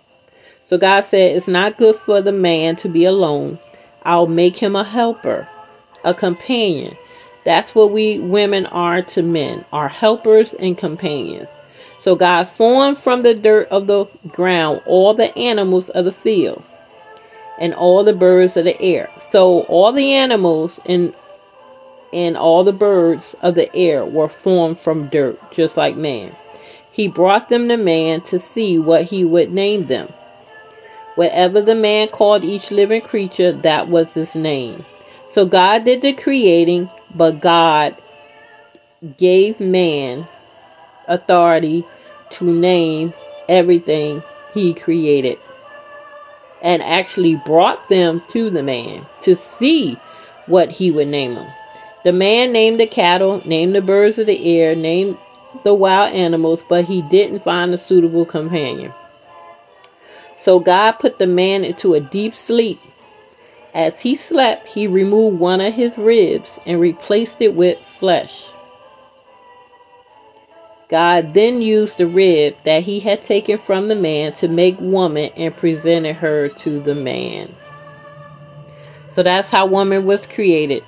So 0.67 0.79
God 0.79 1.07
said, 1.11 1.37
It's 1.37 1.49
not 1.49 1.79
good 1.79 1.97
for 2.05 2.21
the 2.21 2.33
man 2.33 2.77
to 2.77 2.89
be 2.89 3.05
alone. 3.05 3.59
I'll 4.03 4.27
make 4.27 4.57
him 4.57 4.77
a 4.77 4.85
helper, 4.85 5.49
a 6.05 6.15
companion. 6.15 6.97
That's 7.45 7.75
what 7.75 7.93
we 7.93 8.19
women 8.21 8.67
are 8.67 9.03
to 9.03 9.23
men, 9.23 9.65
are 9.73 9.89
helpers 9.89 10.55
and 10.59 10.77
companions. 10.77 11.49
So 12.01 12.15
God 12.15 12.49
formed 12.57 12.99
from 12.99 13.23
the 13.23 13.35
dirt 13.35 13.69
of 13.69 13.87
the 13.87 14.07
ground 14.29 14.83
all 14.87 15.15
the 15.15 15.37
animals 15.37 15.89
of 15.91 16.05
the 16.05 16.13
field 16.13 16.63
and 17.61 17.75
all 17.75 18.05
the 18.05 18.13
birds 18.13 18.57
of 18.57 18.65
the 18.65 18.81
air. 18.81 19.11
So 19.33 19.63
all 19.63 19.93
the 19.93 20.15
animals 20.15 20.81
and 20.87 21.15
and 22.13 22.37
all 22.37 22.65
the 22.65 22.73
birds 22.73 23.37
of 23.43 23.55
the 23.55 23.75
air 23.75 24.05
were 24.05 24.31
formed 24.31 24.81
from 24.81 25.11
dirt, 25.11 25.39
just 25.53 25.77
like 25.77 25.97
man. 25.97 26.35
He 26.91 27.07
brought 27.07 27.51
them 27.51 27.69
to 27.69 27.77
man 27.77 28.23
to 28.23 28.41
see 28.41 28.79
what 28.79 29.05
he 29.05 29.25
would 29.25 29.53
name 29.53 29.89
them. 29.89 30.13
Whatever 31.17 31.61
the 31.61 31.75
man 31.75 32.09
called 32.09 32.45
each 32.45 32.71
living 32.71 33.03
creature, 33.03 33.53
that 33.53 33.89
was 33.89 34.07
his 34.15 34.35
name. 34.35 34.87
So 35.33 35.47
God 35.47 35.85
did 35.85 36.01
the 36.01 36.15
creating, 36.15 36.89
but 37.15 37.41
God 37.41 37.97
gave 39.19 39.61
man 39.61 40.27
authority 41.09 41.85
to 42.39 42.45
name 42.45 43.13
everything 43.49 44.23
he 44.53 44.75
created 44.75 45.39
and 46.63 46.83
actually 46.83 47.41
brought 47.47 47.89
them 47.89 48.23
to 48.33 48.51
the 48.51 48.63
man 48.63 49.07
to 49.23 49.37
see 49.59 49.97
what 50.47 50.71
he 50.71 50.91
would 50.91 51.09
name 51.09 51.35
them. 51.35 51.49
The 52.05 52.13
man 52.13 52.53
named 52.53 52.81
the 52.81 52.87
cattle, 52.87 53.43
named 53.45 53.75
the 53.75 53.81
birds 53.81 54.19
of 54.19 54.27
the 54.27 54.59
air, 54.59 54.75
named 54.75 55.19
the 55.65 55.75
wild 55.75 56.15
animals, 56.15 56.65
but 56.69 56.85
he 56.85 57.03
didn't 57.03 57.45
find 57.45 57.73
a 57.73 57.79
suitable 57.79 58.27
companion. 58.27 58.93
So 60.39 60.61
God 60.61 60.93
put 60.93 61.19
the 61.19 61.27
man 61.27 61.65
into 61.65 61.95
a 61.95 62.01
deep 62.01 62.35
sleep. 62.35 62.81
As 63.75 64.01
he 64.01 64.17
slept, 64.17 64.69
he 64.69 64.87
removed 64.87 65.39
one 65.39 65.61
of 65.61 65.75
his 65.75 65.99
ribs 65.99 66.49
and 66.65 66.81
replaced 66.81 67.41
it 67.41 67.55
with 67.55 67.79
flesh. 67.99 68.47
God 70.89 71.35
then 71.35 71.61
used 71.61 71.99
the 71.99 72.07
rib 72.07 72.55
that 72.65 72.83
he 72.83 73.01
had 73.01 73.25
taken 73.25 73.59
from 73.67 73.89
the 73.89 73.95
man 73.95 74.35
to 74.37 74.49
make 74.49 74.81
woman 74.81 75.31
and 75.37 75.55
presented 75.55 76.17
her 76.17 76.49
to 76.49 76.81
the 76.81 76.95
man. 76.95 77.55
So 79.13 79.23
that's 79.23 79.51
how 79.51 79.67
woman 79.67 80.07
was 80.07 80.27
created. 80.27 80.83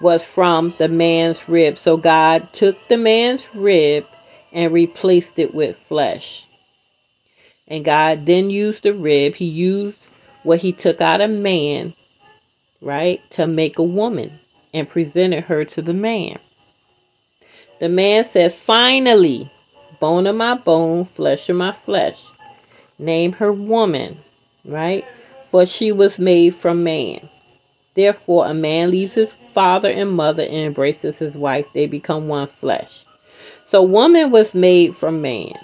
Was 0.00 0.22
from 0.22 0.74
the 0.78 0.88
man's 0.88 1.48
rib. 1.48 1.78
So 1.78 1.96
God 1.96 2.48
took 2.52 2.76
the 2.88 2.96
man's 2.96 3.46
rib 3.54 4.04
and 4.52 4.72
replaced 4.72 5.32
it 5.36 5.52
with 5.52 5.76
flesh. 5.88 6.46
And 7.66 7.84
God 7.84 8.24
then 8.26 8.50
used 8.50 8.84
the 8.84 8.94
rib. 8.94 9.34
He 9.34 9.46
used 9.46 10.06
what 10.44 10.60
he 10.60 10.72
took 10.72 11.00
out 11.00 11.20
of 11.20 11.30
man, 11.30 11.94
right, 12.80 13.20
to 13.32 13.46
make 13.48 13.78
a 13.78 13.82
woman 13.82 14.38
and 14.72 14.88
presented 14.88 15.44
her 15.44 15.64
to 15.64 15.82
the 15.82 15.92
man. 15.92 16.38
The 17.80 17.88
man 17.88 18.28
said, 18.32 18.54
Finally, 18.54 19.50
bone 20.00 20.26
of 20.26 20.36
my 20.36 20.54
bone, 20.54 21.06
flesh 21.14 21.48
of 21.48 21.56
my 21.56 21.76
flesh. 21.84 22.18
Name 22.98 23.32
her 23.32 23.52
woman, 23.52 24.18
right? 24.64 25.04
For 25.50 25.64
she 25.64 25.92
was 25.92 26.18
made 26.18 26.56
from 26.56 26.82
man. 26.82 27.28
Therefore, 27.94 28.46
a 28.46 28.54
man 28.54 28.90
leaves 28.90 29.14
his 29.14 29.34
father 29.54 29.88
and 29.88 30.10
mother 30.10 30.42
and 30.42 30.54
embraces 30.54 31.18
his 31.18 31.34
wife. 31.34 31.66
They 31.74 31.86
become 31.86 32.28
one 32.28 32.48
flesh. 32.60 32.90
So, 33.66 33.82
woman 33.82 34.30
was 34.30 34.54
made 34.54 34.96
from 34.96 35.20
man. 35.20 35.54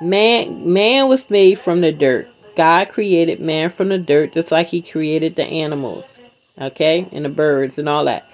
Man, 0.00 0.72
man 0.72 1.08
was 1.08 1.30
made 1.30 1.60
from 1.60 1.80
the 1.80 1.92
dirt. 1.92 2.28
God 2.56 2.88
created 2.88 3.40
man 3.40 3.70
from 3.70 3.88
the 3.88 3.98
dirt 3.98 4.34
just 4.34 4.50
like 4.50 4.66
he 4.66 4.82
created 4.82 5.36
the 5.36 5.44
animals, 5.44 6.18
okay, 6.60 7.08
and 7.12 7.24
the 7.24 7.30
birds 7.30 7.78
and 7.78 7.88
all 7.88 8.04
that. 8.04 8.24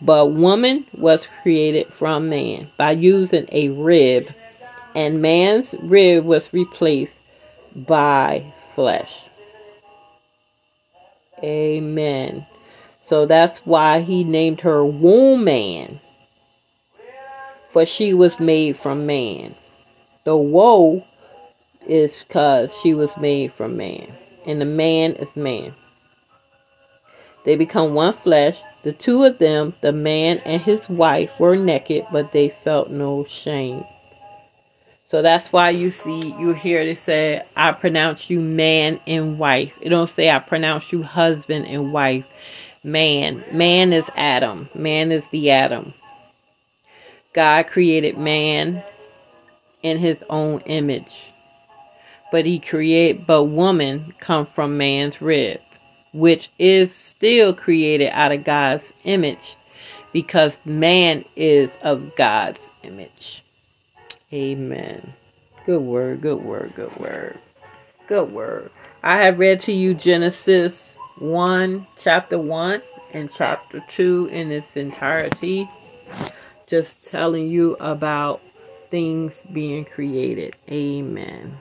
But 0.00 0.34
woman 0.34 0.86
was 0.92 1.26
created 1.42 1.92
from 1.92 2.28
man 2.28 2.70
by 2.76 2.92
using 2.92 3.48
a 3.50 3.70
rib, 3.70 4.28
and 4.94 5.22
man's 5.22 5.74
rib 5.82 6.24
was 6.24 6.52
replaced 6.52 7.12
by 7.74 8.52
flesh. 8.74 9.24
Amen. 11.42 12.46
So 13.00 13.26
that's 13.26 13.60
why 13.60 14.00
he 14.00 14.24
named 14.24 14.60
her 14.62 14.84
woman, 14.84 16.00
for 17.72 17.86
she 17.86 18.12
was 18.14 18.40
made 18.40 18.78
from 18.78 19.06
man. 19.06 19.54
The 20.24 20.36
woe 20.36 21.04
is 21.86 22.24
because 22.26 22.76
she 22.82 22.94
was 22.94 23.16
made 23.16 23.52
from 23.54 23.76
man, 23.76 24.12
and 24.44 24.60
the 24.60 24.66
man 24.66 25.12
is 25.12 25.28
man. 25.36 25.74
They 27.44 27.56
become 27.56 27.94
one 27.94 28.14
flesh. 28.14 28.58
The 28.86 28.92
two 28.92 29.24
of 29.24 29.38
them, 29.38 29.74
the 29.80 29.90
man 29.90 30.38
and 30.44 30.62
his 30.62 30.88
wife, 30.88 31.30
were 31.40 31.56
naked, 31.56 32.06
but 32.12 32.30
they 32.30 32.54
felt 32.62 32.88
no 32.88 33.26
shame. 33.28 33.82
So 35.08 35.22
that's 35.22 35.52
why 35.52 35.70
you 35.70 35.90
see, 35.90 36.32
you 36.38 36.52
hear 36.52 36.82
it 36.82 36.96
say, 36.96 37.42
I 37.56 37.72
pronounce 37.72 38.30
you 38.30 38.38
man 38.38 39.00
and 39.04 39.40
wife. 39.40 39.72
It 39.80 39.88
don't 39.88 40.08
say 40.08 40.30
I 40.30 40.38
pronounce 40.38 40.92
you 40.92 41.02
husband 41.02 41.66
and 41.66 41.92
wife. 41.92 42.26
Man. 42.84 43.42
Man 43.52 43.92
is 43.92 44.04
Adam. 44.14 44.68
Man 44.72 45.10
is 45.10 45.24
the 45.32 45.50
Adam. 45.50 45.92
God 47.34 47.66
created 47.66 48.16
man 48.16 48.84
in 49.82 49.98
his 49.98 50.22
own 50.30 50.60
image. 50.60 51.12
But 52.30 52.46
he 52.46 52.60
create 52.60 53.26
but 53.26 53.46
woman 53.46 54.14
come 54.20 54.46
from 54.46 54.76
man's 54.76 55.20
rib 55.20 55.58
which 56.16 56.50
is 56.58 56.94
still 56.94 57.54
created 57.54 58.10
out 58.12 58.32
of 58.32 58.42
God's 58.42 58.84
image 59.04 59.56
because 60.12 60.56
man 60.64 61.24
is 61.36 61.70
of 61.82 62.16
God's 62.16 62.60
image. 62.82 63.44
Amen. 64.32 65.12
Good 65.66 65.82
word, 65.82 66.22
good 66.22 66.42
word, 66.42 66.72
good 66.74 66.96
word. 66.96 67.38
Good 68.08 68.32
word. 68.32 68.70
I 69.02 69.18
have 69.24 69.38
read 69.38 69.60
to 69.62 69.72
you 69.72 69.92
Genesis 69.92 70.96
1, 71.18 71.86
chapter 71.98 72.38
1, 72.38 72.82
and 73.12 73.30
chapter 73.36 73.84
2 73.94 74.30
in 74.32 74.50
its 74.50 74.74
entirety. 74.74 75.68
Just 76.66 77.06
telling 77.06 77.48
you 77.48 77.74
about 77.74 78.40
things 78.90 79.34
being 79.52 79.84
created. 79.84 80.56
Amen. 80.70 81.58